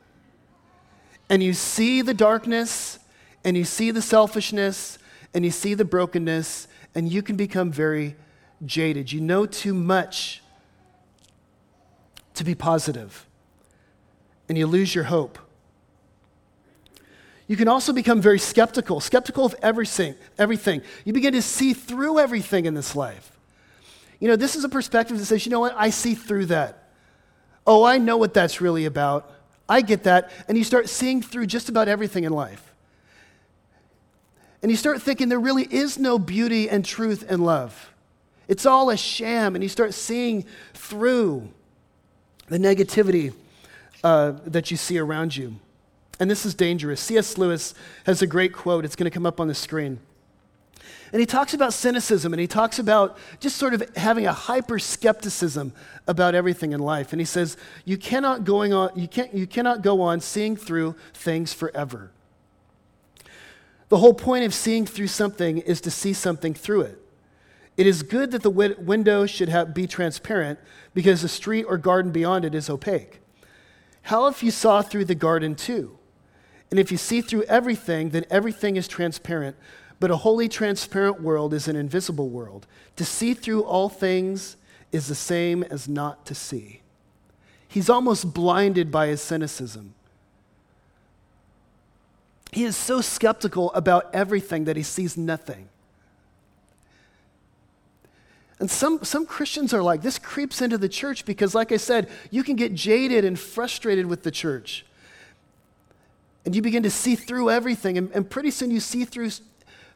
And 1.30 1.44
you 1.44 1.54
see 1.54 2.02
the 2.02 2.16
darkness 2.16 2.98
and 3.46 3.56
you 3.56 3.64
see 3.64 3.92
the 3.92 4.02
selfishness 4.02 4.98
and 5.36 5.46
you 5.46 5.52
see 5.52 5.76
the 5.76 5.86
brokenness, 5.86 6.68
and 6.96 7.08
you 7.08 7.22
can 7.22 7.36
become 7.36 7.72
very 7.72 8.16
jaded. 8.66 9.12
You 9.12 9.22
know 9.22 9.46
too 9.46 9.74
much 9.74 10.42
to 12.36 12.44
be 12.44 12.56
positive, 12.56 13.26
and 14.48 14.58
you 14.58 14.68
lose 14.68 14.94
your 14.94 15.06
hope. 15.06 15.40
You 17.48 17.58
can 17.58 17.68
also 17.68 17.94
become 17.94 18.22
very 18.22 18.38
skeptical, 18.38 19.00
skeptical 19.00 19.44
of 19.44 19.56
everything, 19.64 20.14
everything. 20.38 20.84
You 21.04 21.14
begin 21.14 21.34
to 21.34 21.42
see 21.42 21.74
through 21.74 22.20
everything 22.20 22.66
in 22.66 22.76
this 22.76 22.96
life. 22.96 23.32
You 24.20 24.28
know, 24.28 24.36
this 24.36 24.56
is 24.56 24.64
a 24.64 24.70
perspective 24.70 25.18
that 25.18 25.26
says, 25.26 25.46
you 25.46 25.52
know 25.52 25.60
what, 25.60 25.74
I 25.76 25.90
see 25.90 26.14
through 26.14 26.48
that. 26.48 26.90
Oh, 27.66 27.84
I 27.84 27.98
know 27.98 28.18
what 28.18 28.34
that's 28.34 28.62
really 28.62 28.86
about. 28.86 29.32
I 29.68 29.82
get 29.82 30.04
that. 30.04 30.32
And 30.48 30.58
you 30.58 30.64
start 30.64 30.90
seeing 30.90 31.22
through 31.22 31.48
just 31.48 31.70
about 31.70 31.88
everything 31.88 32.24
in 32.24 32.34
life. 32.34 32.74
And 34.62 34.70
you 34.70 34.78
start 34.78 35.02
thinking 35.02 35.30
there 35.30 35.40
really 35.40 35.64
is 35.64 35.98
no 35.98 36.20
beauty 36.20 36.70
and 36.70 36.86
truth 36.86 37.24
and 37.28 37.46
love. 37.46 37.92
It's 38.50 38.66
all 38.66 38.90
a 38.90 38.98
sham. 38.98 39.56
And 39.56 39.64
you 39.64 39.70
start 39.70 39.94
seeing 39.94 40.44
through 40.74 41.48
the 42.48 42.58
negativity 42.58 43.34
uh, 44.04 44.34
that 44.46 44.72
you 44.72 44.76
see 44.76 44.98
around 44.98 45.38
you. 45.38 45.56
And 46.20 46.30
this 46.30 46.46
is 46.46 46.54
dangerous. 46.54 47.00
C.S. 47.00 47.38
Lewis 47.38 47.74
has 48.06 48.22
a 48.22 48.28
great 48.28 48.52
quote. 48.52 48.84
It's 48.84 48.98
going 48.98 49.10
to 49.10 49.14
come 49.14 49.26
up 49.26 49.40
on 49.40 49.48
the 49.48 49.56
screen. 49.56 50.00
And 51.12 51.20
he 51.20 51.26
talks 51.26 51.54
about 51.54 51.74
cynicism 51.74 52.34
and 52.34 52.40
he 52.40 52.48
talks 52.48 52.78
about 52.78 53.18
just 53.40 53.58
sort 53.58 53.74
of 53.74 53.84
having 53.96 54.28
a 54.28 54.34
hyper 54.34 54.78
skepticism 54.78 55.74
about 56.08 56.36
everything 56.36 56.72
in 56.72 56.80
life. 56.80 57.14
And 57.14 57.22
he 57.22 57.26
says, 57.26 57.58
you 57.86 57.98
cannot, 57.98 58.44
going 58.44 58.74
on, 58.74 58.92
you, 58.96 59.08
can't, 59.08 59.34
you 59.34 59.48
cannot 59.48 59.82
go 59.82 60.02
on 60.02 60.22
seeing 60.22 60.56
through 60.56 60.96
things 61.14 61.54
forever. 61.54 62.12
The 63.90 63.98
whole 63.98 64.14
point 64.14 64.46
of 64.46 64.54
seeing 64.54 64.86
through 64.86 65.08
something 65.08 65.60
is 65.60 65.82
to 65.82 65.92
see 65.92 66.14
something 66.14 66.54
through 66.54 66.82
it. 66.82 67.00
It 67.80 67.88
is 67.88 68.04
good 68.04 68.32
that 68.32 68.44
the 68.44 68.50
window 68.50 69.26
should 69.26 69.74
be 69.74 69.88
transparent 69.88 70.60
because 70.94 71.22
the 71.22 71.30
street 71.30 71.64
or 71.64 71.78
garden 71.78 72.12
beyond 72.12 72.44
it 72.44 72.54
is 72.54 72.70
opaque. 72.70 73.22
How 74.02 74.28
if 74.28 74.44
you 74.44 74.52
saw 74.52 74.82
through 74.82 75.06
the 75.06 75.16
garden 75.16 75.56
too? 75.56 75.98
And 76.70 76.78
if 76.78 76.92
you 76.92 76.98
see 76.98 77.22
through 77.22 77.44
everything, 77.44 78.10
then 78.10 78.26
everything 78.30 78.76
is 78.76 78.90
transparent. 78.90 79.56
But 80.02 80.12
a 80.12 80.18
wholly 80.18 80.50
transparent 80.50 81.22
world 81.22 81.54
is 81.54 81.70
an 81.70 81.78
invisible 81.78 82.28
world. 82.28 82.68
To 82.98 83.06
see 83.06 83.34
through 83.34 83.64
all 83.64 83.88
things 83.88 84.58
is 84.92 85.08
the 85.08 85.16
same 85.16 85.64
as 85.64 85.88
not 85.88 86.26
to 86.26 86.36
see. 86.36 86.82
He's 87.70 87.90
almost 87.90 88.34
blinded 88.34 88.92
by 88.92 89.08
his 89.08 89.22
cynicism. 89.22 89.94
He 92.52 92.66
is 92.66 92.76
so 92.76 93.00
skeptical 93.00 93.72
about 93.72 94.14
everything 94.14 94.66
that 94.66 94.76
he 94.76 94.84
sees 94.84 95.16
nothing. 95.16 95.70
And 98.60 98.70
some, 98.70 99.04
some 99.04 99.26
Christians 99.26 99.74
are 99.74 99.82
like, 99.82 100.02
this 100.02 100.20
creeps 100.20 100.62
into 100.62 100.78
the 100.78 100.90
church 100.90 101.24
because, 101.26 101.56
like 101.56 101.72
I 101.72 101.78
said, 101.78 102.10
you 102.30 102.44
can 102.44 102.58
get 102.58 102.74
jaded 102.74 103.24
and 103.24 103.40
frustrated 103.40 104.06
with 104.06 104.24
the 104.24 104.32
church. 104.32 104.86
And 106.46 106.54
you 106.54 106.62
begin 106.62 106.84
to 106.84 106.90
see 106.90 107.16
through 107.16 107.50
everything, 107.50 107.98
and, 107.98 108.12
and 108.12 108.30
pretty 108.30 108.52
soon 108.52 108.70
you 108.70 108.82
see 108.82 109.06
through, 109.06 109.32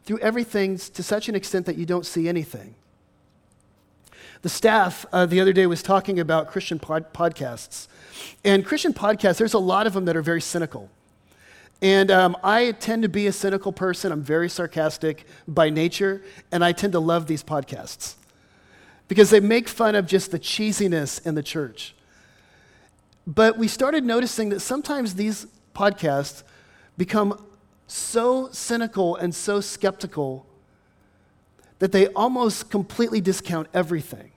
through 0.04 0.18
everything 0.20 0.78
to 0.78 1.02
such 1.02 1.28
an 1.28 1.34
extent 1.34 1.66
that 1.66 1.76
you 1.76 1.84
don't 1.84 2.06
see 2.06 2.26
anything. 2.26 2.74
The 4.40 4.48
staff 4.48 5.04
uh, 5.12 5.26
the 5.26 5.40
other 5.40 5.52
day 5.52 5.66
was 5.66 5.82
talking 5.82 6.18
about 6.18 6.50
Christian 6.50 6.78
pod- 6.78 7.12
podcasts. 7.12 7.88
And 8.44 8.64
Christian 8.64 8.94
podcasts, 8.94 9.36
there's 9.36 9.54
a 9.54 9.58
lot 9.58 9.86
of 9.86 9.92
them 9.92 10.06
that 10.06 10.16
are 10.16 10.22
very 10.22 10.40
cynical. 10.40 10.90
And 11.82 12.10
um, 12.10 12.36
I 12.42 12.72
tend 12.72 13.02
to 13.02 13.08
be 13.10 13.26
a 13.26 13.32
cynical 13.32 13.72
person. 13.72 14.10
I'm 14.10 14.22
very 14.22 14.48
sarcastic 14.48 15.26
by 15.46 15.68
nature, 15.68 16.22
and 16.50 16.64
I 16.64 16.72
tend 16.72 16.94
to 16.94 17.00
love 17.00 17.26
these 17.26 17.42
podcasts 17.42 18.14
because 19.08 19.30
they 19.30 19.40
make 19.40 19.68
fun 19.68 19.94
of 19.94 20.06
just 20.06 20.30
the 20.30 20.38
cheesiness 20.38 21.24
in 21.26 21.34
the 21.34 21.42
church. 21.42 21.94
But 23.26 23.56
we 23.56 23.68
started 23.68 24.04
noticing 24.04 24.50
that 24.50 24.60
sometimes 24.60 25.14
these 25.14 25.46
podcasts 25.74 26.42
become 26.96 27.44
so 27.86 28.48
cynical 28.52 29.16
and 29.16 29.34
so 29.34 29.60
skeptical 29.60 30.46
that 31.78 31.92
they 31.92 32.08
almost 32.08 32.70
completely 32.70 33.20
discount 33.20 33.68
everything. 33.74 34.30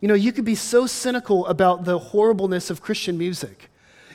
You 0.00 0.08
know, 0.08 0.14
you 0.14 0.32
could 0.32 0.44
be 0.44 0.54
so 0.54 0.86
cynical 0.86 1.46
about 1.46 1.84
the 1.84 1.98
horribleness 1.98 2.70
of 2.70 2.80
Christian 2.80 3.16
music 3.16 3.70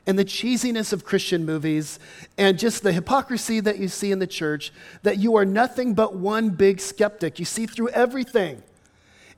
and 0.09 0.17
the 0.17 0.25
cheesiness 0.25 0.91
of 0.91 1.05
Christian 1.05 1.45
movies 1.45 1.99
and 2.35 2.57
just 2.57 2.81
the 2.81 2.91
hypocrisy 2.91 3.59
that 3.59 3.77
you 3.77 3.87
see 3.87 4.11
in 4.11 4.17
the 4.17 4.25
church 4.25 4.73
that 5.03 5.19
you 5.19 5.35
are 5.35 5.45
nothing 5.45 5.93
but 5.93 6.15
one 6.15 6.49
big 6.49 6.81
skeptic. 6.81 7.37
You 7.37 7.45
see 7.45 7.67
through 7.67 7.89
everything. 7.89 8.63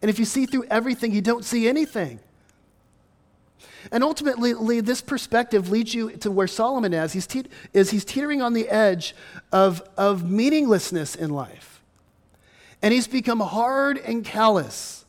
And 0.01 0.09
if 0.09 0.17
you 0.17 0.23
see 0.23 0.45
through 0.45 0.63
everything, 0.71 1.11
you 1.11 1.19
don't 1.19 1.43
see 1.43 1.67
anything. 1.67 2.21
And 3.91 4.01
ultimately, 4.01 4.79
this 4.79 5.01
perspective 5.01 5.69
leads 5.69 5.93
you 5.93 6.11
to 6.11 6.31
where 6.31 6.47
Solomon 6.47 6.93
is. 6.93 7.11
He's, 7.11 7.27
te- 7.27 7.47
is 7.73 7.91
he's 7.91 8.05
teetering 8.05 8.41
on 8.41 8.53
the 8.53 8.69
edge 8.69 9.13
of, 9.51 9.81
of 9.97 10.23
meaninglessness 10.23 11.15
in 11.15 11.31
life. 11.31 11.81
And 12.81 12.93
he's 12.93 13.09
become 13.09 13.41
hard 13.41 13.97
and 13.97 14.23
callous. 14.23 15.00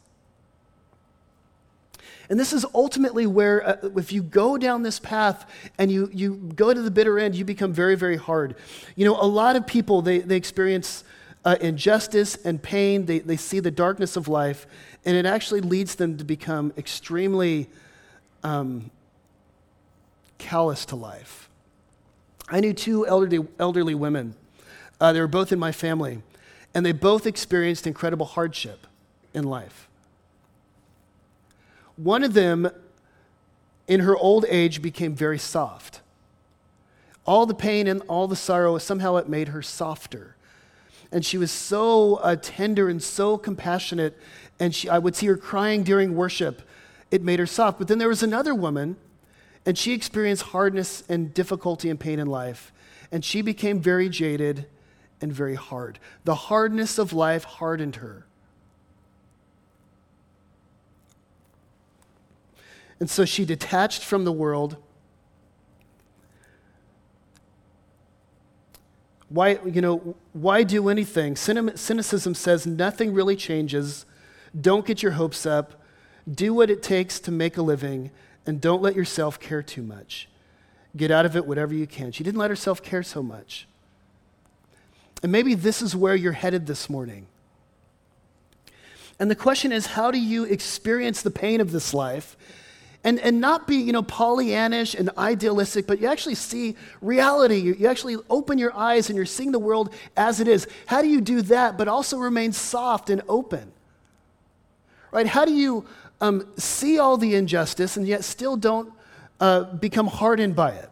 And 2.31 2.39
this 2.39 2.53
is 2.53 2.65
ultimately 2.75 3.27
where, 3.27 3.67
uh, 3.67 3.89
if 3.97 4.13
you 4.13 4.23
go 4.23 4.57
down 4.57 4.83
this 4.83 4.99
path 4.99 5.49
and 5.79 5.91
you, 5.91 6.09
you 6.13 6.53
go 6.55 6.73
to 6.73 6.81
the 6.81 6.91
bitter 6.91 7.19
end, 7.19 7.35
you 7.35 7.45
become 7.45 7.73
very, 7.73 7.97
very 7.97 8.17
hard. 8.17 8.55
You 8.97 9.05
know, 9.05 9.17
a 9.21 9.27
lot 9.27 9.57
of 9.57 9.67
people, 9.67 10.03
they, 10.03 10.21
they 10.21 10.37
experience 10.37 11.05
uh, 11.45 11.57
injustice 11.61 12.37
and 12.37 12.63
pain, 12.63 13.07
they, 13.07 13.19
they 13.19 13.37
see 13.37 13.61
the 13.61 13.71
darkness 13.71 14.17
of 14.17 14.29
life, 14.29 14.67
and 15.05 15.17
it 15.17 15.27
actually 15.27 15.61
leads 15.61 15.97
them 15.97 16.17
to 16.19 16.25
become 16.25 16.73
extremely 16.77 17.69
um, 18.45 18.91
callous 20.39 20.87
to 20.87 20.97
life. 20.97 21.49
I 22.49 22.61
knew 22.61 22.73
two 22.73 23.07
elderly, 23.07 23.47
elderly 23.59 23.95
women. 23.95 24.35
Uh, 25.01 25.13
they 25.13 25.21
were 25.21 25.27
both 25.27 25.53
in 25.53 25.59
my 25.59 25.73
family, 25.73 26.23
and 26.75 26.87
they 26.87 26.93
both 26.93 27.27
experienced 27.27 27.87
incredible 27.87 28.27
hardship 28.27 28.87
in 29.35 29.45
life. 29.45 29.89
One 31.97 32.23
of 32.23 32.35
them, 32.35 32.71
in 33.87 34.01
her 34.01 34.17
old 34.17 34.45
age, 34.49 34.83
became 34.83 35.15
very 35.15 35.39
soft. 35.39 36.01
All 37.25 37.47
the 37.47 37.55
pain 37.55 37.87
and 37.87 38.03
all 38.09 38.27
the 38.27 38.37
sorrow, 38.37 38.79
somehow 38.79 39.17
it 39.17 39.29
made 39.29 39.49
her 39.49 39.63
softer. 39.63 40.37
And 41.11 41.25
she 41.25 41.39
was 41.39 41.51
so 41.51 42.17
uh, 42.17 42.37
tender 42.41 42.89
and 42.89 43.03
so 43.03 43.37
compassionate. 43.37 44.19
And 44.59 44.75
she, 44.75 44.89
I 44.89 44.99
would 44.99 45.15
see 45.15 45.27
her 45.27 45.37
crying 45.37 45.83
during 45.83 46.17
worship 46.17 46.63
it 47.13 47.23
made 47.23 47.39
her 47.39 47.47
soft. 47.47 47.79
But 47.79 47.87
then 47.87 47.99
there 47.99 48.09
was 48.09 48.23
another 48.23 48.55
woman, 48.55 48.97
and 49.65 49.79
she 49.79 49.93
experienced 49.93 50.45
hardness 50.45 51.05
and 51.09 51.33
difficulty 51.33 51.91
and 51.91 52.01
pain 52.01 52.19
in 52.19 52.27
life, 52.27 52.73
and 53.13 53.25
she 53.25 53.43
became 53.43 53.81
very 53.81 54.09
jaded 54.09 54.67
and 55.21 55.33
very 55.33 55.55
hard. 55.55 56.01
The 56.25 56.35
hardness 56.35 56.99
of 56.99 57.13
life 57.13 57.45
hardened 57.45 57.97
her. 57.97 58.27
And 63.03 63.11
so 63.11 63.25
she 63.25 63.45
detached 63.45 64.05
from 64.05 64.25
the 64.25 64.31
world. 64.31 64.77
Why, 69.29 69.59
you 69.67 69.81
know, 69.81 70.15
why 70.33 70.63
do 70.63 70.89
anything? 70.89 71.35
Cynicism 71.35 72.37
says 72.37 72.65
nothing 72.65 73.13
really 73.13 73.35
changes. 73.35 74.07
Don't 74.59 74.87
get 74.87 75.03
your 75.03 75.11
hopes 75.11 75.45
up. 75.47 75.83
Do 76.33 76.55
what 76.55 76.71
it 76.71 76.81
takes 76.81 77.19
to 77.19 77.33
make 77.33 77.57
a 77.57 77.63
living 77.63 78.13
and 78.47 78.61
don't 78.61 78.81
let 78.81 78.95
yourself 78.95 79.41
care 79.41 79.65
too 79.65 79.83
much. 79.83 80.29
Get 80.97 81.11
out 81.11 81.27
of 81.27 81.35
it 81.35 81.45
whatever 81.45 81.75
you 81.75 81.89
can. 81.89 82.13
She 82.13 82.23
didn't 82.23 82.39
let 82.39 82.51
herself 82.51 82.85
care 82.85 83.03
so 83.03 83.21
much. 83.21 83.67
And 85.25 85.33
maybe 85.33 85.57
this 85.57 85.83
is 85.83 85.97
where 85.97 86.15
you're 86.15 86.31
headed 86.31 86.69
this 86.69 86.89
morning. 86.89 87.27
And 89.19 89.29
the 89.29 89.35
question 89.35 89.73
is 89.73 89.87
how 89.87 90.13
do 90.13 90.21
you 90.21 90.45
experience 90.45 91.21
the 91.21 91.33
pain 91.33 91.61
of 91.61 91.73
this 91.73 91.93
life? 91.93 92.37
And, 93.05 93.19
and 93.19 93.41
not 93.41 93.67
be, 93.67 93.77
you 93.77 93.93
know, 93.93 94.05
Pollyannish 94.05 94.95
and 94.95 95.11
idealistic, 95.19 95.89
but 95.89 96.01
you 96.01 96.07
actually 96.07 96.37
see 96.37 96.77
reality. 97.01 97.57
You, 97.57 97.75
you 97.75 97.89
actually 97.89 98.17
open 98.31 98.59
your 98.59 98.73
eyes 98.77 99.09
and 99.09 99.17
you're 99.17 99.27
seeing 99.27 99.51
the 99.51 99.59
world 99.59 99.93
as 100.17 100.39
it 100.39 100.47
is. 100.47 100.69
How 100.87 101.03
do 101.03 101.09
you 101.09 101.21
do 101.21 101.43
that, 101.43 101.77
but 101.77 101.89
also 101.89 102.17
remain 102.19 102.53
soft 102.53 103.11
and 103.11 103.21
open? 103.29 103.73
Right? 105.11 105.27
How 105.27 105.45
do 105.45 105.53
you 105.53 105.85
um, 106.21 106.47
see 106.57 107.01
all 107.01 107.17
the 107.17 107.35
injustice 107.35 107.97
and 107.97 108.07
yet 108.07 108.23
still 108.23 108.57
don't 108.57 108.93
uh, 109.41 109.65
become 109.65 110.07
hardened 110.07 110.55
by 110.55 110.71
it? 110.71 110.89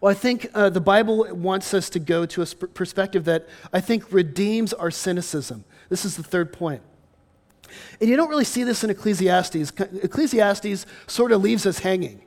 Well, 0.00 0.10
I 0.10 0.14
think 0.14 0.48
uh, 0.52 0.70
the 0.70 0.80
Bible 0.80 1.28
wants 1.32 1.74
us 1.74 1.88
to 1.90 2.00
go 2.00 2.26
to 2.26 2.42
a 2.42 2.46
sp- 2.48 2.74
perspective 2.74 3.24
that 3.26 3.46
I 3.72 3.80
think 3.80 4.10
redeems 4.10 4.72
our 4.72 4.90
cynicism. 4.90 5.64
This 5.90 6.04
is 6.04 6.16
the 6.16 6.24
third 6.24 6.52
point. 6.52 6.82
And 8.00 8.08
you 8.08 8.16
don't 8.16 8.28
really 8.28 8.44
see 8.44 8.64
this 8.64 8.82
in 8.84 8.90
Ecclesiastes. 8.90 9.72
Ecclesiastes 9.78 10.86
sort 11.06 11.32
of 11.32 11.42
leaves 11.42 11.66
us 11.66 11.80
hanging. 11.80 12.22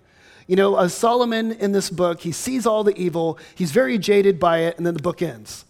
You 0.47 0.55
know, 0.55 0.88
Solomon 0.88 1.51
in 1.53 1.71
this 1.71 1.89
book, 1.89 2.21
he 2.21 2.31
sees 2.31 2.67
all 2.67 2.84
the 2.84 2.95
evil, 2.95 3.39
he's 3.55 3.71
very 3.71 3.97
jaded 3.97 4.39
by 4.39 4.60
it, 4.60 4.77
and 4.77 4.86
then 4.86 4.93
the 4.93 5.01
book 5.01 5.21
ends. 5.21 5.65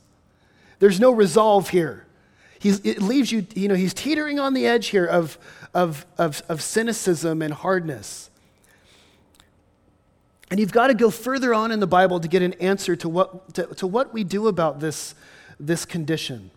There's 0.79 0.99
no 0.99 1.11
resolve 1.11 1.69
here. 1.69 2.05
He's, 2.59 2.79
it 2.79 3.01
leaves 3.01 3.31
you, 3.31 3.45
you 3.55 3.67
know, 3.67 3.75
he's 3.75 3.93
teetering 3.93 4.39
on 4.39 4.53
the 4.53 4.65
edge 4.65 4.88
here 4.88 5.05
of, 5.05 5.38
of, 5.73 6.05
of, 6.17 6.41
of 6.49 6.61
cynicism 6.61 7.41
and 7.41 7.53
hardness. 7.53 8.29
And 10.51 10.59
you've 10.59 10.71
got 10.71 10.88
to 10.88 10.93
go 10.93 11.09
further 11.09 11.53
on 11.53 11.71
in 11.71 11.79
the 11.79 11.88
Bible 11.88 12.19
to 12.19 12.27
get 12.27 12.41
an 12.41 12.53
answer 12.53 12.95
to 12.97 13.09
what, 13.09 13.53
to, 13.55 13.67
to 13.75 13.88
what 13.88 14.13
we 14.13 14.23
do 14.23 14.47
about 14.47 14.79
this, 14.79 15.15
this 15.59 15.85
condition. 15.85 16.51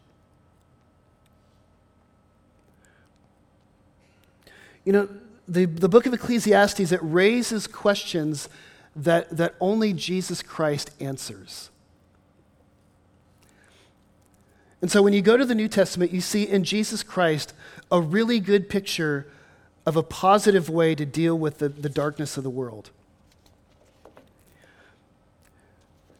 You 4.88 4.92
know, 4.92 5.09
the, 5.46 5.66
the 5.66 5.87
book 5.87 6.07
of 6.07 6.14
Ecclesiastes, 6.14 6.92
it 6.92 7.01
raises 7.03 7.66
questions 7.66 8.48
that, 8.96 9.29
that 9.37 9.55
only 9.61 9.92
Jesus 9.92 10.40
Christ 10.40 10.92
answers. 10.98 11.68
And 14.81 14.90
so 14.90 15.03
when 15.03 15.12
you 15.12 15.20
go 15.20 15.37
to 15.37 15.44
the 15.44 15.55
New 15.55 15.68
Testament, 15.68 16.11
you 16.11 16.22
see 16.22 16.44
in 16.44 16.64
Jesus 16.64 17.03
Christ 17.03 17.53
a 17.92 18.01
really 18.01 18.40
good 18.40 18.70
picture 18.70 19.27
of 19.85 19.94
a 19.94 20.03
positive 20.03 20.70
way 20.70 20.94
to 20.94 21.05
deal 21.05 21.38
with 21.38 21.59
the, 21.59 21.68
the 21.68 21.90
darkness 21.90 22.38
of 22.38 22.42
the 22.42 22.48
world. 22.48 22.88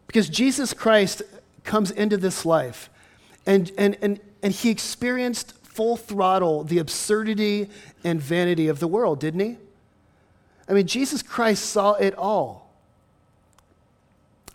Because 0.07 0.29
Jesus 0.29 0.75
Christ 0.75 1.23
comes 1.65 1.91
into 1.91 2.19
this 2.19 2.45
life 2.45 2.91
and, 3.47 3.73
and, 3.79 3.97
and, 4.03 4.21
and 4.43 4.53
he 4.53 4.69
experienced 4.69 5.55
full 5.79 5.97
throttle 5.97 6.65
the 6.65 6.81
absurdity 6.81 7.71
and 8.03 8.21
vanity 8.21 8.67
of 8.67 8.81
the 8.81 8.89
world, 8.89 9.21
didn't 9.21 9.39
he? 9.39 9.57
I 10.69 10.73
mean, 10.73 10.89
Jesus 10.89 11.23
Christ 11.23 11.67
saw 11.67 11.93
it 11.93 12.17
all. 12.17 12.69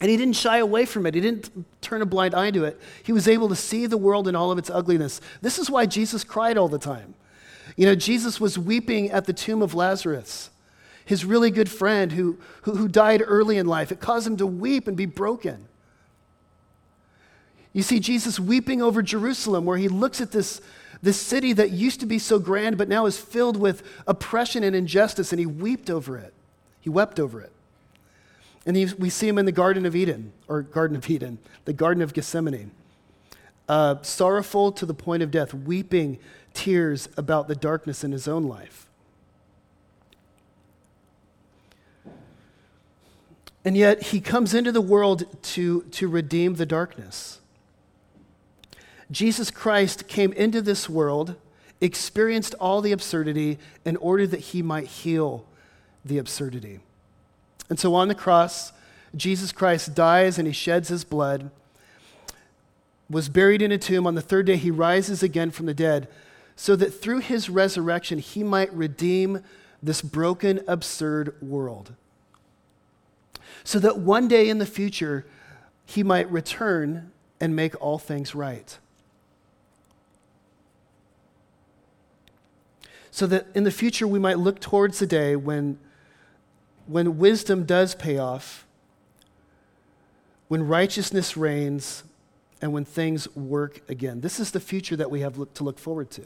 And 0.01 0.09
he 0.11 0.17
didn't 0.17 0.35
shy 0.35 0.57
away 0.57 0.83
from 0.83 1.05
it. 1.05 1.15
He 1.15 1.21
didn't 1.21 1.49
turn 1.79 2.01
a 2.01 2.05
blind 2.05 2.35
eye 2.35 2.51
to 2.51 2.65
it. 2.65 2.77
He 3.03 3.13
was 3.13 3.29
able 3.29 3.47
to 3.47 3.55
see 3.55 3.85
the 3.85 3.95
world 3.95 4.27
in 4.27 4.35
all 4.35 4.51
of 4.51 4.57
its 4.57 4.69
ugliness. 4.69 5.21
This 5.41 5.57
is 5.57 5.71
why 5.71 5.85
Jesus 5.85 6.25
cried 6.25 6.57
all 6.57 6.67
the 6.67 6.77
time. 6.77 7.13
You 7.77 7.85
know, 7.85 7.95
Jesus 7.95 8.41
was 8.41 8.59
weeping 8.59 9.09
at 9.09 9.23
the 9.23 9.31
tomb 9.31 9.61
of 9.61 9.73
Lazarus, 9.73 10.49
his 11.05 11.23
really 11.23 11.51
good 11.51 11.71
friend 11.71 12.11
who, 12.11 12.37
who, 12.63 12.75
who 12.75 12.89
died 12.89 13.23
early 13.25 13.57
in 13.57 13.65
life. 13.65 13.93
It 13.93 14.01
caused 14.01 14.27
him 14.27 14.35
to 14.37 14.45
weep 14.45 14.89
and 14.89 14.97
be 14.97 15.05
broken. 15.05 15.69
You 17.71 17.81
see 17.81 18.01
Jesus 18.01 18.41
weeping 18.41 18.81
over 18.81 19.01
Jerusalem, 19.01 19.63
where 19.63 19.77
he 19.77 19.87
looks 19.87 20.19
at 20.19 20.31
this, 20.33 20.59
this 21.03 21.19
city 21.19 21.51
that 21.51 21.71
used 21.71 21.99
to 21.99 22.05
be 22.05 22.17
so 22.17 22.39
grand, 22.39 22.77
but 22.77 22.87
now 22.87 23.05
is 23.05 23.19
filled 23.19 23.57
with 23.57 23.83
oppression 24.07 24.63
and 24.63 24.73
injustice, 24.73 25.33
and 25.33 25.39
he 25.39 25.45
wept 25.45 25.89
over 25.89 26.17
it. 26.17 26.33
He 26.79 26.89
wept 26.89 27.19
over 27.19 27.41
it. 27.41 27.51
And 28.65 28.77
he, 28.77 28.85
we 28.97 29.09
see 29.09 29.27
him 29.27 29.37
in 29.37 29.45
the 29.45 29.51
Garden 29.51 29.85
of 29.85 29.97
Eden, 29.97 30.31
or 30.47 30.61
Garden 30.61 30.95
of 30.95 31.09
Eden, 31.09 31.39
the 31.65 31.73
Garden 31.73 32.01
of 32.01 32.13
Gethsemane. 32.13 32.71
Uh, 33.67 33.95
sorrowful 34.01 34.71
to 34.71 34.85
the 34.85 34.93
point 34.93 35.21
of 35.21 35.29
death, 35.29 35.53
weeping 35.53 36.19
tears 36.53 37.09
about 37.17 37.49
the 37.49 37.55
darkness 37.55 38.05
in 38.05 38.13
his 38.13 38.25
own 38.25 38.43
life. 38.43 38.87
And 43.65 43.75
yet, 43.75 44.03
he 44.03 44.21
comes 44.21 44.53
into 44.53 44.71
the 44.71 44.81
world 44.81 45.25
to, 45.43 45.81
to 45.83 46.07
redeem 46.07 46.55
the 46.55 46.65
darkness. 46.65 47.41
Jesus 49.13 49.51
Christ 49.51 50.07
came 50.07 50.33
into 50.33 50.59
this 50.59 50.89
world, 50.89 51.35
experienced 51.79 52.55
all 52.59 52.81
the 52.81 52.91
absurdity 52.91 53.59
in 53.85 53.95
order 53.97 54.25
that 54.25 54.39
he 54.39 54.63
might 54.63 54.87
heal 54.87 55.45
the 56.03 56.17
absurdity. 56.17 56.79
And 57.69 57.79
so 57.79 57.93
on 57.93 58.07
the 58.07 58.15
cross, 58.15 58.73
Jesus 59.15 59.51
Christ 59.51 59.93
dies 59.93 60.39
and 60.39 60.47
he 60.47 60.53
sheds 60.53 60.89
his 60.89 61.03
blood, 61.03 61.51
was 63.07 63.29
buried 63.29 63.61
in 63.61 63.71
a 63.71 63.77
tomb. 63.77 64.07
On 64.07 64.15
the 64.15 64.21
third 64.21 64.47
day, 64.47 64.57
he 64.57 64.71
rises 64.71 65.21
again 65.21 65.51
from 65.51 65.67
the 65.67 65.75
dead, 65.75 66.07
so 66.55 66.75
that 66.75 66.91
through 66.91 67.19
his 67.19 67.51
resurrection, 67.51 68.17
he 68.17 68.41
might 68.41 68.73
redeem 68.73 69.43
this 69.81 70.01
broken, 70.01 70.61
absurd 70.67 71.35
world. 71.39 71.93
So 73.63 73.77
that 73.77 73.99
one 73.99 74.27
day 74.27 74.49
in 74.49 74.57
the 74.57 74.65
future, 74.65 75.27
he 75.85 76.01
might 76.01 76.31
return 76.31 77.11
and 77.39 77.55
make 77.55 77.79
all 77.79 77.99
things 77.99 78.33
right. 78.33 78.79
So 83.13 83.27
that 83.27 83.45
in 83.53 83.63
the 83.63 83.69
future 83.69 84.07
we 84.07 84.17
might 84.17 84.39
look 84.39 84.59
towards 84.59 84.97
the 84.97 85.05
day 85.05 85.35
when, 85.35 85.77
when 86.87 87.19
wisdom 87.19 87.63
does 87.63 87.93
pay 87.93 88.17
off, 88.17 88.65
when 90.47 90.67
righteousness 90.67 91.37
reigns, 91.37 92.03
and 92.59 92.73
when 92.73 92.83
things 92.83 93.27
work 93.35 93.87
again. 93.87 94.21
This 94.21 94.39
is 94.39 94.49
the 94.49 94.59
future 94.59 94.95
that 94.95 95.11
we 95.11 95.19
have 95.19 95.35
to 95.53 95.63
look 95.63 95.77
forward 95.77 96.09
to. 96.09 96.25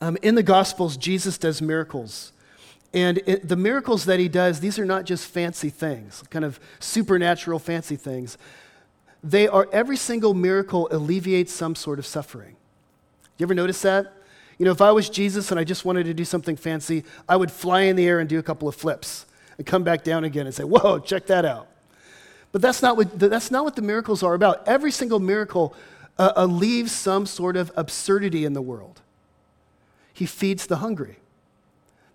Um, 0.00 0.18
in 0.20 0.34
the 0.34 0.42
Gospels, 0.42 0.96
Jesus 0.96 1.38
does 1.38 1.62
miracles. 1.62 2.32
And 2.92 3.18
it, 3.26 3.48
the 3.48 3.54
miracles 3.54 4.06
that 4.06 4.18
he 4.18 4.28
does, 4.28 4.58
these 4.58 4.76
are 4.80 4.84
not 4.84 5.04
just 5.04 5.28
fancy 5.28 5.70
things, 5.70 6.24
kind 6.30 6.44
of 6.44 6.58
supernatural 6.80 7.60
fancy 7.60 7.94
things. 7.94 8.38
They 9.22 9.46
are, 9.46 9.68
every 9.72 9.96
single 9.96 10.34
miracle 10.34 10.88
alleviates 10.90 11.52
some 11.52 11.76
sort 11.76 12.00
of 12.00 12.06
suffering. 12.06 12.56
You 13.42 13.46
ever 13.46 13.54
notice 13.54 13.82
that? 13.82 14.12
You 14.56 14.66
know, 14.66 14.70
if 14.70 14.80
I 14.80 14.92
was 14.92 15.10
Jesus 15.10 15.50
and 15.50 15.58
I 15.58 15.64
just 15.64 15.84
wanted 15.84 16.04
to 16.04 16.14
do 16.14 16.24
something 16.24 16.54
fancy, 16.54 17.02
I 17.28 17.34
would 17.34 17.50
fly 17.50 17.80
in 17.80 17.96
the 17.96 18.06
air 18.06 18.20
and 18.20 18.28
do 18.28 18.38
a 18.38 18.42
couple 18.42 18.68
of 18.68 18.76
flips 18.76 19.26
and 19.58 19.66
come 19.66 19.82
back 19.82 20.04
down 20.04 20.22
again 20.22 20.46
and 20.46 20.54
say, 20.54 20.62
Whoa, 20.62 21.00
check 21.00 21.26
that 21.26 21.44
out. 21.44 21.66
But 22.52 22.62
that's 22.62 22.82
not 22.82 22.96
what, 22.96 23.18
that's 23.18 23.50
not 23.50 23.64
what 23.64 23.74
the 23.74 23.82
miracles 23.82 24.22
are 24.22 24.34
about. 24.34 24.68
Every 24.68 24.92
single 24.92 25.18
miracle 25.18 25.74
uh, 26.20 26.34
uh, 26.36 26.44
leaves 26.44 26.92
some 26.92 27.26
sort 27.26 27.56
of 27.56 27.72
absurdity 27.76 28.44
in 28.44 28.52
the 28.52 28.62
world. 28.62 29.00
He 30.14 30.24
feeds 30.24 30.68
the 30.68 30.76
hungry. 30.76 31.16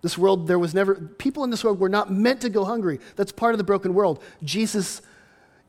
This 0.00 0.16
world, 0.16 0.46
there 0.46 0.58
was 0.58 0.72
never, 0.72 0.94
people 0.94 1.44
in 1.44 1.50
this 1.50 1.62
world 1.62 1.78
were 1.78 1.90
not 1.90 2.10
meant 2.10 2.40
to 2.40 2.48
go 2.48 2.64
hungry. 2.64 3.00
That's 3.16 3.32
part 3.32 3.52
of 3.52 3.58
the 3.58 3.64
broken 3.64 3.92
world. 3.92 4.22
Jesus, 4.42 5.02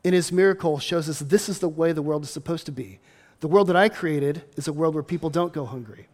in 0.04 0.14
his 0.14 0.32
miracle, 0.32 0.78
shows 0.78 1.06
us 1.06 1.18
this 1.18 1.50
is 1.50 1.58
the 1.58 1.68
way 1.68 1.92
the 1.92 2.00
world 2.00 2.24
is 2.24 2.30
supposed 2.30 2.64
to 2.64 2.72
be. 2.72 2.98
The 3.40 3.48
world 3.48 3.68
that 3.68 3.76
I 3.76 3.88
created 3.88 4.42
is 4.56 4.68
a 4.68 4.72
world 4.72 4.94
where 4.94 5.02
people 5.02 5.30
don't 5.30 5.52
go 5.52 5.64
hungry. 5.64 6.06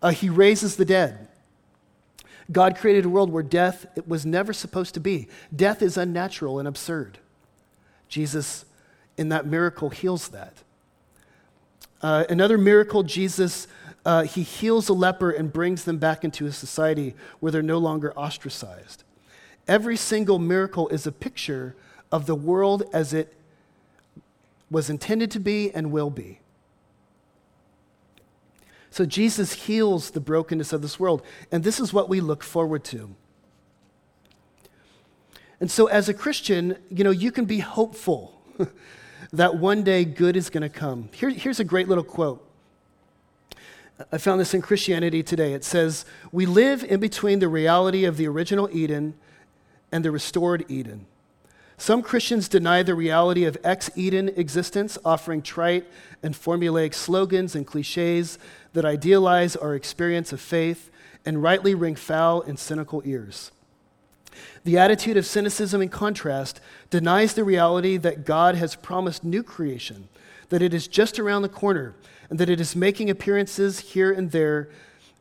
Uh, 0.00 0.10
he 0.10 0.28
raises 0.28 0.76
the 0.76 0.84
dead. 0.84 1.28
God 2.50 2.76
created 2.76 3.04
a 3.04 3.08
world 3.08 3.30
where 3.30 3.42
death 3.42 3.86
was 4.06 4.24
never 4.24 4.52
supposed 4.52 4.94
to 4.94 5.00
be. 5.00 5.28
Death 5.54 5.82
is 5.82 5.96
unnatural 5.96 6.58
and 6.58 6.66
absurd. 6.66 7.18
Jesus, 8.08 8.64
in 9.16 9.28
that 9.28 9.46
miracle, 9.46 9.90
heals 9.90 10.28
that. 10.28 10.54
Uh, 12.00 12.24
another 12.30 12.56
miracle, 12.56 13.02
Jesus 13.02 13.66
uh, 14.08 14.22
he 14.22 14.42
heals 14.42 14.88
a 14.88 14.94
leper 14.94 15.30
and 15.30 15.52
brings 15.52 15.84
them 15.84 15.98
back 15.98 16.24
into 16.24 16.46
a 16.46 16.52
society 16.52 17.14
where 17.40 17.52
they're 17.52 17.60
no 17.60 17.76
longer 17.76 18.10
ostracized. 18.14 19.04
Every 19.66 19.98
single 19.98 20.38
miracle 20.38 20.88
is 20.88 21.06
a 21.06 21.12
picture 21.12 21.76
of 22.10 22.24
the 22.24 22.34
world 22.34 22.84
as 22.92 23.12
it 23.12 23.34
was 24.70 24.90
intended 24.90 25.30
to 25.32 25.40
be 25.40 25.70
and 25.72 25.90
will 25.90 26.10
be. 26.10 26.40
So 28.90 29.04
Jesus 29.04 29.52
heals 29.52 30.10
the 30.10 30.20
brokenness 30.20 30.72
of 30.72 30.82
this 30.82 30.98
world, 30.98 31.22
and 31.52 31.62
this 31.62 31.78
is 31.78 31.92
what 31.92 32.08
we 32.08 32.20
look 32.20 32.42
forward 32.42 32.84
to. 32.84 33.14
And 35.60 35.70
so, 35.70 35.86
as 35.86 36.08
a 36.08 36.14
Christian, 36.14 36.78
you 36.88 37.02
know, 37.04 37.10
you 37.10 37.32
can 37.32 37.44
be 37.44 37.58
hopeful 37.58 38.40
that 39.32 39.56
one 39.56 39.82
day 39.82 40.04
good 40.04 40.36
is 40.36 40.50
going 40.50 40.62
to 40.62 40.68
come. 40.68 41.10
Here, 41.12 41.30
here's 41.30 41.60
a 41.60 41.64
great 41.64 41.88
little 41.88 42.04
quote 42.04 42.44
I 44.12 44.18
found 44.18 44.40
this 44.40 44.54
in 44.54 44.62
Christianity 44.62 45.22
Today. 45.22 45.54
It 45.54 45.64
says, 45.64 46.04
We 46.30 46.46
live 46.46 46.84
in 46.84 47.00
between 47.00 47.40
the 47.40 47.48
reality 47.48 48.04
of 48.04 48.16
the 48.16 48.28
original 48.28 48.68
Eden 48.72 49.14
and 49.90 50.04
the 50.04 50.12
restored 50.12 50.64
Eden. 50.68 51.06
Some 51.80 52.02
Christians 52.02 52.48
deny 52.48 52.82
the 52.82 52.96
reality 52.96 53.44
of 53.44 53.56
ex 53.62 53.88
Eden 53.94 54.30
existence, 54.30 54.98
offering 55.04 55.40
trite 55.40 55.86
and 56.24 56.34
formulaic 56.34 56.92
slogans 56.92 57.54
and 57.54 57.64
cliches 57.64 58.36
that 58.72 58.84
idealize 58.84 59.54
our 59.54 59.76
experience 59.76 60.32
of 60.32 60.40
faith 60.40 60.90
and 61.24 61.40
rightly 61.40 61.76
ring 61.76 61.94
foul 61.94 62.40
in 62.40 62.56
cynical 62.56 63.00
ears. 63.04 63.52
The 64.64 64.76
attitude 64.76 65.16
of 65.16 65.24
cynicism, 65.24 65.80
in 65.80 65.88
contrast, 65.88 66.60
denies 66.90 67.34
the 67.34 67.44
reality 67.44 67.96
that 67.96 68.26
God 68.26 68.56
has 68.56 68.74
promised 68.74 69.22
new 69.22 69.44
creation, 69.44 70.08
that 70.48 70.62
it 70.62 70.74
is 70.74 70.88
just 70.88 71.18
around 71.18 71.42
the 71.42 71.48
corner, 71.48 71.94
and 72.28 72.40
that 72.40 72.50
it 72.50 72.60
is 72.60 72.74
making 72.74 73.08
appearances 73.08 73.78
here 73.80 74.12
and 74.12 74.32
there 74.32 74.68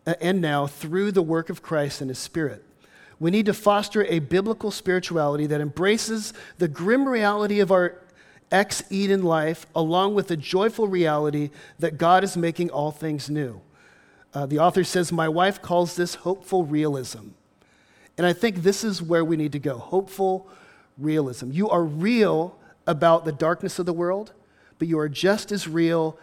uh, 0.08 0.16
and 0.20 0.42
now 0.42 0.66
through 0.66 1.12
the 1.12 1.22
work 1.22 1.52
of 1.52 1.62
Christ 1.62 2.02
and 2.02 2.10
His 2.10 2.20
Spirit. 2.20 2.64
We 3.20 3.32
need 3.32 3.48
to 3.48 3.54
foster 3.54 4.04
a 4.06 4.20
biblical 4.20 4.72
spirituality 4.72 5.48
that 5.48 5.62
embraces 5.62 6.34
the 6.58 6.68
grim 6.68 7.08
reality 7.08 7.60
of 7.60 7.72
our 7.72 8.00
ex 8.52 8.84
Eden 8.90 9.24
life, 9.24 9.66
along 9.76 10.16
with 10.16 10.28
the 10.28 10.38
joyful 10.38 10.88
reality 10.88 11.50
that 11.80 11.98
God 11.98 12.24
is 12.24 12.38
making 12.38 12.70
all 12.70 12.92
things 12.92 13.30
new. 13.30 13.62
Uh, 14.34 14.46
the 14.46 14.60
author 14.60 14.84
says, 14.84 15.12
My 15.12 15.28
wife 15.28 15.62
calls 15.62 15.96
this 15.96 16.16
hopeful 16.16 16.64
realism. 16.64 17.30
And 18.18 18.26
I 18.26 18.34
think 18.34 18.58
this 18.58 18.84
is 18.84 19.02
where 19.02 19.26
we 19.26 19.38
need 19.38 19.52
to 19.52 19.60
go 19.60 19.78
hopeful 19.78 20.48
realism. 20.98 21.52
You 21.52 21.70
are 21.70 21.84
real 21.84 22.58
about 22.86 23.26
the 23.26 23.32
darkness 23.32 23.80
of 23.80 23.86
the 23.86 23.94
world, 23.94 24.34
but 24.80 24.88
you 24.88 24.98
are 25.00 25.10
just 25.10 25.52
as 25.52 25.68
real 25.68 26.18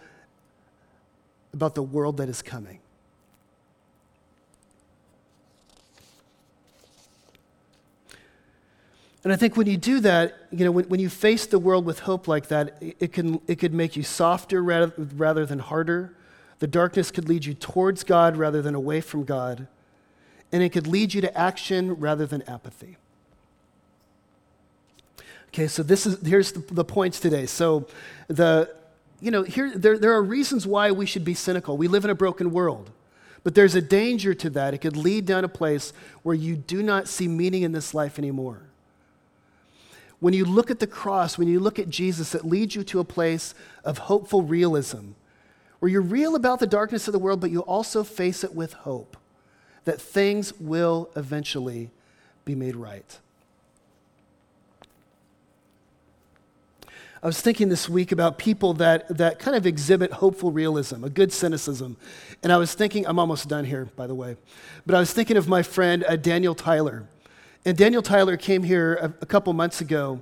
about 1.52 1.74
the 1.74 1.82
world 1.82 2.16
that 2.16 2.28
is 2.28 2.42
coming. 2.42 2.80
And 9.24 9.32
I 9.32 9.36
think 9.36 9.56
when 9.56 9.66
you 9.66 9.78
do 9.78 10.00
that, 10.00 10.36
you 10.50 10.64
know, 10.64 10.70
when, 10.70 10.84
when 10.84 11.00
you 11.00 11.08
face 11.08 11.46
the 11.46 11.58
world 11.58 11.86
with 11.86 12.00
hope 12.00 12.28
like 12.28 12.48
that, 12.48 12.76
it, 12.80 12.96
it, 13.00 13.12
can, 13.12 13.40
it 13.46 13.56
could 13.58 13.72
make 13.72 13.96
you 13.96 14.02
softer 14.02 14.62
rather, 14.62 14.92
rather 15.16 15.46
than 15.46 15.58
harder. 15.58 16.14
The 16.58 16.66
darkness 16.66 17.10
could 17.10 17.28
lead 17.28 17.46
you 17.46 17.54
towards 17.54 18.04
God 18.04 18.36
rather 18.36 18.60
than 18.60 18.74
away 18.74 19.00
from 19.00 19.24
God. 19.24 19.66
And 20.52 20.62
it 20.62 20.70
could 20.70 20.86
lead 20.86 21.14
you 21.14 21.22
to 21.22 21.36
action 21.36 21.94
rather 21.94 22.26
than 22.26 22.42
apathy. 22.42 22.98
Okay, 25.48 25.68
so 25.68 25.82
this 25.82 26.04
is 26.04 26.20
here's 26.26 26.52
the, 26.52 26.60
the 26.74 26.84
points 26.84 27.18
today. 27.18 27.46
So 27.46 27.86
the 28.28 28.74
you 29.20 29.30
know, 29.30 29.42
here, 29.42 29.72
there, 29.74 29.98
there 29.98 30.12
are 30.12 30.22
reasons 30.22 30.66
why 30.66 30.90
we 30.90 31.06
should 31.06 31.24
be 31.24 31.32
cynical. 31.32 31.78
We 31.78 31.88
live 31.88 32.04
in 32.04 32.10
a 32.10 32.14
broken 32.14 32.50
world. 32.50 32.90
But 33.42 33.54
there's 33.54 33.74
a 33.74 33.80
danger 33.80 34.34
to 34.34 34.50
that. 34.50 34.74
It 34.74 34.78
could 34.78 34.96
lead 34.98 35.24
down 35.24 35.44
a 35.44 35.48
place 35.48 35.94
where 36.22 36.34
you 36.34 36.56
do 36.56 36.82
not 36.82 37.08
see 37.08 37.26
meaning 37.26 37.62
in 37.62 37.72
this 37.72 37.94
life 37.94 38.18
anymore. 38.18 38.60
When 40.20 40.34
you 40.34 40.44
look 40.44 40.70
at 40.70 40.78
the 40.78 40.86
cross, 40.86 41.36
when 41.36 41.48
you 41.48 41.60
look 41.60 41.78
at 41.78 41.88
Jesus, 41.88 42.34
it 42.34 42.44
leads 42.44 42.74
you 42.74 42.84
to 42.84 43.00
a 43.00 43.04
place 43.04 43.54
of 43.84 43.98
hopeful 43.98 44.42
realism, 44.42 45.10
where 45.80 45.90
you're 45.90 46.00
real 46.00 46.34
about 46.34 46.60
the 46.60 46.66
darkness 46.66 47.08
of 47.08 47.12
the 47.12 47.18
world, 47.18 47.40
but 47.40 47.50
you 47.50 47.60
also 47.60 48.04
face 48.04 48.42
it 48.42 48.54
with 48.54 48.72
hope 48.72 49.16
that 49.84 50.00
things 50.00 50.58
will 50.58 51.10
eventually 51.14 51.90
be 52.44 52.54
made 52.54 52.76
right. 52.76 53.18
I 57.22 57.26
was 57.26 57.40
thinking 57.40 57.70
this 57.70 57.88
week 57.88 58.12
about 58.12 58.36
people 58.36 58.74
that, 58.74 59.08
that 59.16 59.38
kind 59.38 59.56
of 59.56 59.64
exhibit 59.64 60.12
hopeful 60.12 60.52
realism, 60.52 61.04
a 61.04 61.08
good 61.08 61.32
cynicism. 61.32 61.96
And 62.42 62.52
I 62.52 62.58
was 62.58 62.74
thinking, 62.74 63.06
I'm 63.06 63.18
almost 63.18 63.48
done 63.48 63.64
here, 63.64 63.86
by 63.96 64.06
the 64.06 64.14
way, 64.14 64.36
but 64.84 64.94
I 64.94 64.98
was 64.98 65.10
thinking 65.10 65.38
of 65.38 65.48
my 65.48 65.62
friend 65.62 66.04
uh, 66.06 66.16
Daniel 66.16 66.54
Tyler. 66.54 67.04
And 67.64 67.76
Daniel 67.76 68.02
Tyler 68.02 68.36
came 68.36 68.62
here 68.62 68.94
a, 68.94 69.06
a 69.22 69.26
couple 69.26 69.52
months 69.52 69.80
ago. 69.80 70.20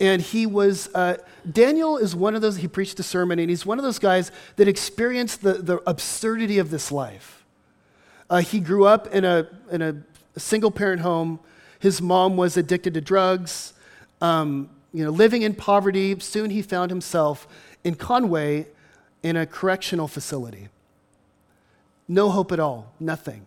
And 0.00 0.20
he 0.20 0.44
was, 0.44 0.92
uh, 0.94 1.18
Daniel 1.50 1.96
is 1.98 2.16
one 2.16 2.34
of 2.34 2.42
those, 2.42 2.56
he 2.56 2.66
preached 2.66 2.98
a 2.98 3.04
sermon, 3.04 3.38
and 3.38 3.48
he's 3.48 3.64
one 3.64 3.78
of 3.78 3.84
those 3.84 4.00
guys 4.00 4.32
that 4.56 4.66
experienced 4.66 5.42
the, 5.42 5.54
the 5.54 5.82
absurdity 5.88 6.58
of 6.58 6.70
this 6.70 6.90
life. 6.90 7.44
Uh, 8.28 8.38
he 8.38 8.58
grew 8.58 8.86
up 8.86 9.06
in 9.14 9.24
a, 9.24 9.46
in 9.70 9.82
a 9.82 9.96
single 10.36 10.72
parent 10.72 11.02
home. 11.02 11.38
His 11.78 12.02
mom 12.02 12.36
was 12.36 12.56
addicted 12.56 12.94
to 12.94 13.00
drugs. 13.00 13.74
Um, 14.20 14.68
you 14.92 15.04
know, 15.04 15.10
living 15.10 15.42
in 15.42 15.54
poverty, 15.54 16.18
soon 16.18 16.50
he 16.50 16.62
found 16.62 16.90
himself 16.90 17.46
in 17.84 17.94
Conway 17.94 18.66
in 19.22 19.36
a 19.36 19.46
correctional 19.46 20.08
facility. 20.08 20.68
No 22.08 22.30
hope 22.30 22.50
at 22.52 22.60
all, 22.60 22.92
nothing. 22.98 23.46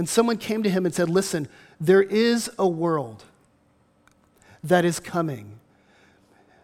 And 0.00 0.08
someone 0.08 0.38
came 0.38 0.62
to 0.62 0.70
him 0.70 0.86
and 0.86 0.94
said, 0.94 1.10
Listen, 1.10 1.46
there 1.78 2.00
is 2.02 2.48
a 2.58 2.66
world 2.66 3.24
that 4.64 4.82
is 4.82 4.98
coming. 4.98 5.60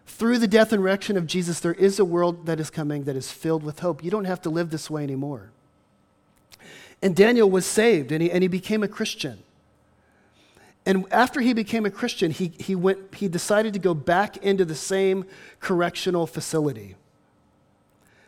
Through 0.06 0.38
the 0.38 0.48
death 0.48 0.72
and 0.72 0.82
resurrection 0.82 1.18
of 1.18 1.26
Jesus, 1.26 1.60
there 1.60 1.74
is 1.74 1.98
a 1.98 2.04
world 2.06 2.46
that 2.46 2.58
is 2.58 2.70
coming 2.70 3.04
that 3.04 3.14
is 3.14 3.30
filled 3.30 3.62
with 3.62 3.80
hope. 3.80 4.02
You 4.02 4.10
don't 4.10 4.24
have 4.24 4.40
to 4.40 4.48
live 4.48 4.70
this 4.70 4.88
way 4.88 5.02
anymore. 5.02 5.50
And 7.02 7.14
Daniel 7.14 7.50
was 7.50 7.66
saved 7.66 8.10
and 8.10 8.22
he, 8.22 8.30
and 8.30 8.40
he 8.42 8.48
became 8.48 8.82
a 8.82 8.88
Christian. 8.88 9.40
And 10.86 11.04
after 11.10 11.42
he 11.42 11.52
became 11.52 11.84
a 11.84 11.90
Christian, 11.90 12.30
he, 12.30 12.54
he, 12.58 12.74
went, 12.74 13.16
he 13.16 13.28
decided 13.28 13.74
to 13.74 13.78
go 13.78 13.92
back 13.92 14.38
into 14.38 14.64
the 14.64 14.74
same 14.74 15.26
correctional 15.60 16.26
facility, 16.26 16.96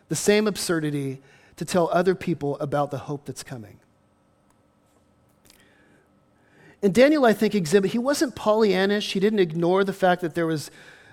the 0.07 0.15
same 0.15 0.45
absurdity 0.45 1.19
to 1.55 1.65
tell 1.65 1.89
other 1.91 2.13
people 2.13 2.59
about 2.59 2.91
the 2.91 2.99
hope 2.99 3.25
that's 3.25 3.41
coming. 3.41 3.79
And 6.81 6.93
Daniel, 6.93 7.25
I 7.25 7.33
think, 7.33 7.55
exhibit, 7.55 7.91
he 7.91 7.97
wasn't 7.97 8.35
Pollyannish. 8.35 9.11
He 9.11 9.19
didn't 9.19 9.39
ignore 9.39 9.83
the 9.83 9.93
fact 9.93 10.21
that 10.21 10.35
there 10.35 10.47
was 10.47 10.71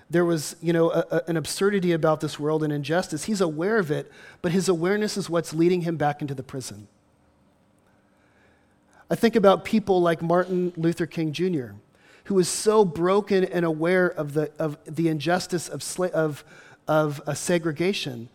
there 0.09 0.23
was, 0.23 0.55
you 0.61 0.71
know, 0.71 0.91
a, 0.91 1.05
a, 1.11 1.21
an 1.27 1.35
absurdity 1.35 1.91
about 1.91 2.21
this 2.21 2.39
world 2.39 2.63
and 2.63 2.71
injustice. 2.71 3.25
He's 3.25 3.41
aware 3.41 3.77
of 3.77 3.91
it, 3.91 4.09
but 4.41 4.53
his 4.53 4.69
awareness 4.69 5.17
is 5.17 5.29
what's 5.29 5.53
leading 5.53 5.81
him 5.81 5.97
back 5.97 6.21
into 6.21 6.33
the 6.33 6.43
prison. 6.43 6.87
I 9.09 9.15
think 9.15 9.35
about 9.35 9.65
people 9.65 10.01
like 10.01 10.21
Martin 10.21 10.73
Luther 10.77 11.05
King 11.05 11.31
Jr., 11.33 11.71
who 12.25 12.35
was 12.35 12.49
so 12.49 12.83
broken 12.83 13.43
and 13.45 13.65
aware 13.65 14.07
of 14.07 14.33
the, 14.33 14.51
of 14.59 14.77
the 14.85 15.07
injustice 15.07 15.69
of, 15.69 15.81
sla- 15.81 16.11
of, 16.11 16.43
of 16.87 17.21
a 17.25 17.35
segregation 17.35 18.29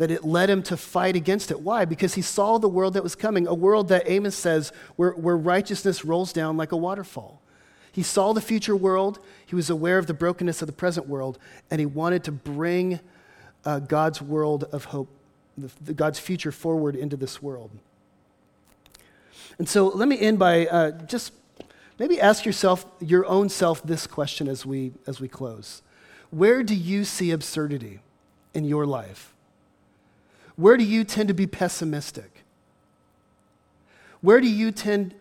that 0.00 0.10
it 0.10 0.24
led 0.24 0.48
him 0.48 0.62
to 0.62 0.78
fight 0.78 1.14
against 1.14 1.50
it. 1.50 1.60
Why? 1.60 1.84
Because 1.84 2.14
he 2.14 2.22
saw 2.22 2.56
the 2.56 2.70
world 2.70 2.94
that 2.94 3.02
was 3.02 3.14
coming, 3.14 3.46
a 3.46 3.52
world 3.52 3.88
that 3.88 4.08
Amos 4.10 4.34
says 4.34 4.72
where, 4.96 5.10
where 5.10 5.36
righteousness 5.36 6.06
rolls 6.06 6.32
down 6.32 6.56
like 6.56 6.72
a 6.72 6.76
waterfall. 6.76 7.42
He 7.92 8.02
saw 8.02 8.32
the 8.32 8.40
future 8.40 8.74
world, 8.74 9.18
he 9.44 9.54
was 9.54 9.68
aware 9.68 9.98
of 9.98 10.06
the 10.06 10.14
brokenness 10.14 10.62
of 10.62 10.66
the 10.68 10.72
present 10.72 11.06
world, 11.06 11.38
and 11.70 11.80
he 11.80 11.84
wanted 11.84 12.24
to 12.24 12.32
bring 12.32 13.00
uh, 13.66 13.80
God's 13.80 14.22
world 14.22 14.64
of 14.72 14.86
hope, 14.86 15.10
the, 15.58 15.70
the 15.84 15.92
God's 15.92 16.18
future 16.18 16.50
forward 16.50 16.96
into 16.96 17.18
this 17.18 17.42
world. 17.42 17.70
And 19.58 19.68
so 19.68 19.88
let 19.88 20.08
me 20.08 20.18
end 20.18 20.38
by 20.38 20.66
uh, 20.66 20.92
just 20.92 21.34
maybe 21.98 22.18
ask 22.18 22.46
yourself, 22.46 22.86
your 23.00 23.26
own 23.26 23.50
self, 23.50 23.82
this 23.82 24.06
question 24.06 24.48
as 24.48 24.64
we, 24.64 24.92
as 25.06 25.20
we 25.20 25.28
close. 25.28 25.82
Where 26.30 26.62
do 26.62 26.74
you 26.74 27.04
see 27.04 27.32
absurdity 27.32 28.00
in 28.54 28.64
your 28.64 28.86
life? 28.86 29.34
Where 30.60 30.76
do 30.76 30.84
you 30.84 31.04
tend 31.04 31.28
to 31.28 31.34
be 31.34 31.46
pessimistic? 31.46 32.44
Where 34.20 34.42
do 34.42 34.46
you 34.46 34.70
tend 34.70 35.14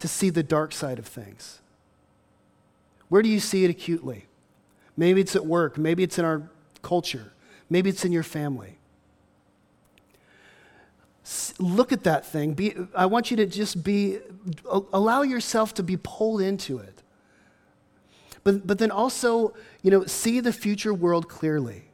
to 0.00 0.08
see 0.08 0.30
the 0.30 0.42
dark 0.42 0.72
side 0.72 0.98
of 0.98 1.06
things? 1.06 1.60
Where 3.08 3.22
do 3.22 3.28
you 3.28 3.38
see 3.38 3.62
it 3.62 3.70
acutely? 3.70 4.26
Maybe 4.96 5.20
it's 5.20 5.36
at 5.36 5.46
work, 5.46 5.78
maybe 5.78 6.02
it's 6.02 6.18
in 6.18 6.24
our 6.24 6.42
culture, 6.82 7.32
maybe 7.70 7.88
it's 7.88 8.04
in 8.04 8.10
your 8.10 8.24
family. 8.24 8.78
Look 11.60 11.92
at 11.92 12.02
that 12.02 12.26
thing. 12.26 12.54
Be, 12.54 12.74
I 12.96 13.06
want 13.06 13.30
you 13.30 13.36
to 13.36 13.46
just 13.46 13.84
be, 13.84 14.18
allow 14.92 15.22
yourself 15.22 15.72
to 15.74 15.84
be 15.84 15.96
pulled 15.96 16.40
into 16.40 16.78
it. 16.78 17.00
But, 18.42 18.66
but 18.66 18.78
then 18.78 18.90
also, 18.90 19.54
you 19.82 19.92
know, 19.92 20.04
see 20.04 20.40
the 20.40 20.52
future 20.52 20.92
world 20.92 21.28
clearly. 21.28 21.84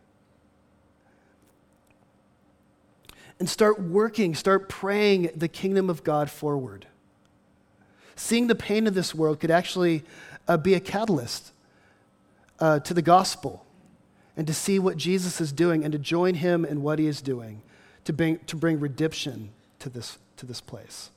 And 3.41 3.49
start 3.49 3.81
working, 3.81 4.37
start 4.37 4.69
praying 4.69 5.31
the 5.35 5.49
kingdom 5.49 5.91
of 5.91 6.05
God 6.05 6.31
forward. 6.31 6.87
Seeing 8.15 8.47
the 8.47 8.55
pain 8.55 8.87
of 8.87 8.95
this 8.95 9.15
world 9.15 9.41
could 9.41 9.51
actually 9.51 10.05
uh, 10.47 10.59
be 10.59 10.75
a 10.75 10.81
catalyst 10.81 11.53
uh, 12.61 12.81
to 12.81 12.95
the 12.95 13.03
gospel 13.03 13.65
and 14.37 14.47
to 14.47 14.55
see 14.55 14.79
what 14.79 14.97
Jesus 14.97 15.41
is 15.41 15.53
doing 15.53 15.85
and 15.85 15.93
to 15.93 15.99
join 15.99 16.35
him 16.35 16.65
in 16.65 16.83
what 16.83 16.99
he 16.99 17.07
is 17.07 17.21
doing 17.23 17.63
to 18.05 18.13
bring, 18.13 18.39
to 18.41 18.57
bring 18.57 18.81
redemption 18.81 19.51
to 19.79 19.89
this, 19.89 20.19
to 20.37 20.47
this 20.47 20.61
place. 20.61 21.11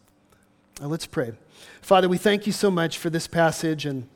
Now 0.79 0.88
let's 0.88 1.05
pray. 1.05 1.33
Father, 1.81 2.09
we 2.09 2.17
thank 2.17 2.47
you 2.47 2.53
so 2.53 2.71
much 2.71 2.97
for 2.97 3.09
this 3.09 3.27
passage. 3.27 3.86
And 3.86 4.07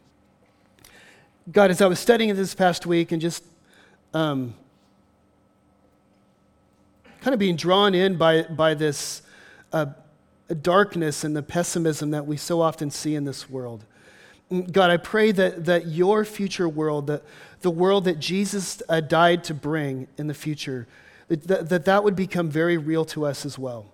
God, 1.51 1.71
as 1.71 1.81
I 1.81 1.87
was 1.87 1.99
studying 1.99 2.33
this 2.35 2.55
past 2.55 2.85
week 2.85 3.11
and 3.11 3.21
just 3.21 3.43
um, 4.13 4.53
kind 7.27 7.33
of 7.33 7.39
being 7.39 7.57
drawn 7.57 7.93
in 7.93 8.15
by, 8.15 8.43
by 8.43 8.73
this 8.73 9.21
uh, 9.73 9.85
darkness 10.61 11.25
and 11.25 11.35
the 11.35 11.43
pessimism 11.43 12.11
that 12.11 12.25
we 12.25 12.37
so 12.37 12.61
often 12.61 12.89
see 12.89 13.15
in 13.15 13.25
this 13.25 13.49
world. 13.49 13.83
Mm, 14.49 14.71
God, 14.71 14.91
I 14.91 14.95
pray 14.95 15.33
that, 15.33 15.65
that 15.65 15.87
your 15.87 16.23
future 16.23 16.69
world, 16.69 17.07
that 17.07 17.23
the 17.59 17.69
world 17.69 18.05
that 18.05 18.17
Jesus 18.17 18.81
uh, 18.87 19.01
died 19.01 19.43
to 19.43 19.53
bring 19.53 20.07
in 20.17 20.27
the 20.27 20.33
future, 20.33 20.87
that, 21.27 21.67
that 21.67 21.83
that 21.83 22.05
would 22.05 22.15
become 22.15 22.49
very 22.49 22.77
real 22.77 23.03
to 23.03 23.25
us 23.25 23.45
as 23.45 23.59
well. 23.59 23.87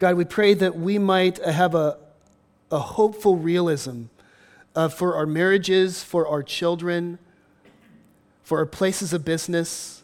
God, 0.00 0.16
we 0.16 0.24
pray 0.24 0.52
that 0.54 0.74
we 0.74 0.98
might 0.98 1.38
have 1.44 1.76
a, 1.76 1.98
a 2.72 2.80
hopeful 2.80 3.36
realism 3.36 4.06
uh, 4.74 4.88
for 4.88 5.14
our 5.14 5.26
marriages, 5.26 6.02
for 6.02 6.26
our 6.26 6.42
children, 6.42 7.20
for 8.42 8.58
our 8.58 8.66
places 8.66 9.12
of 9.12 9.24
business, 9.24 10.00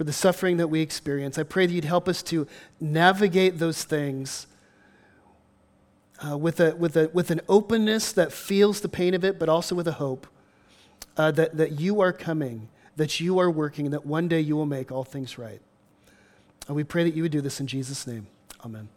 for 0.00 0.04
the 0.04 0.12
suffering 0.14 0.56
that 0.56 0.68
we 0.68 0.80
experience. 0.80 1.36
I 1.36 1.42
pray 1.42 1.66
that 1.66 1.74
you'd 1.74 1.84
help 1.84 2.08
us 2.08 2.22
to 2.22 2.46
navigate 2.80 3.58
those 3.58 3.84
things 3.84 4.46
uh, 6.26 6.38
with, 6.38 6.58
a, 6.58 6.74
with, 6.74 6.96
a, 6.96 7.10
with 7.12 7.30
an 7.30 7.42
openness 7.50 8.10
that 8.12 8.32
feels 8.32 8.80
the 8.80 8.88
pain 8.88 9.12
of 9.12 9.26
it, 9.26 9.38
but 9.38 9.50
also 9.50 9.74
with 9.74 9.86
a 9.86 9.92
hope 9.92 10.26
uh, 11.18 11.30
that, 11.32 11.54
that 11.58 11.78
you 11.78 12.00
are 12.00 12.14
coming, 12.14 12.70
that 12.96 13.20
you 13.20 13.38
are 13.40 13.50
working, 13.50 13.84
and 13.84 13.92
that 13.92 14.06
one 14.06 14.26
day 14.26 14.40
you 14.40 14.56
will 14.56 14.64
make 14.64 14.90
all 14.90 15.04
things 15.04 15.36
right. 15.36 15.60
And 16.66 16.74
we 16.74 16.82
pray 16.82 17.04
that 17.04 17.14
you 17.14 17.22
would 17.22 17.32
do 17.32 17.42
this 17.42 17.60
in 17.60 17.66
Jesus' 17.66 18.06
name. 18.06 18.26
Amen. 18.64 18.88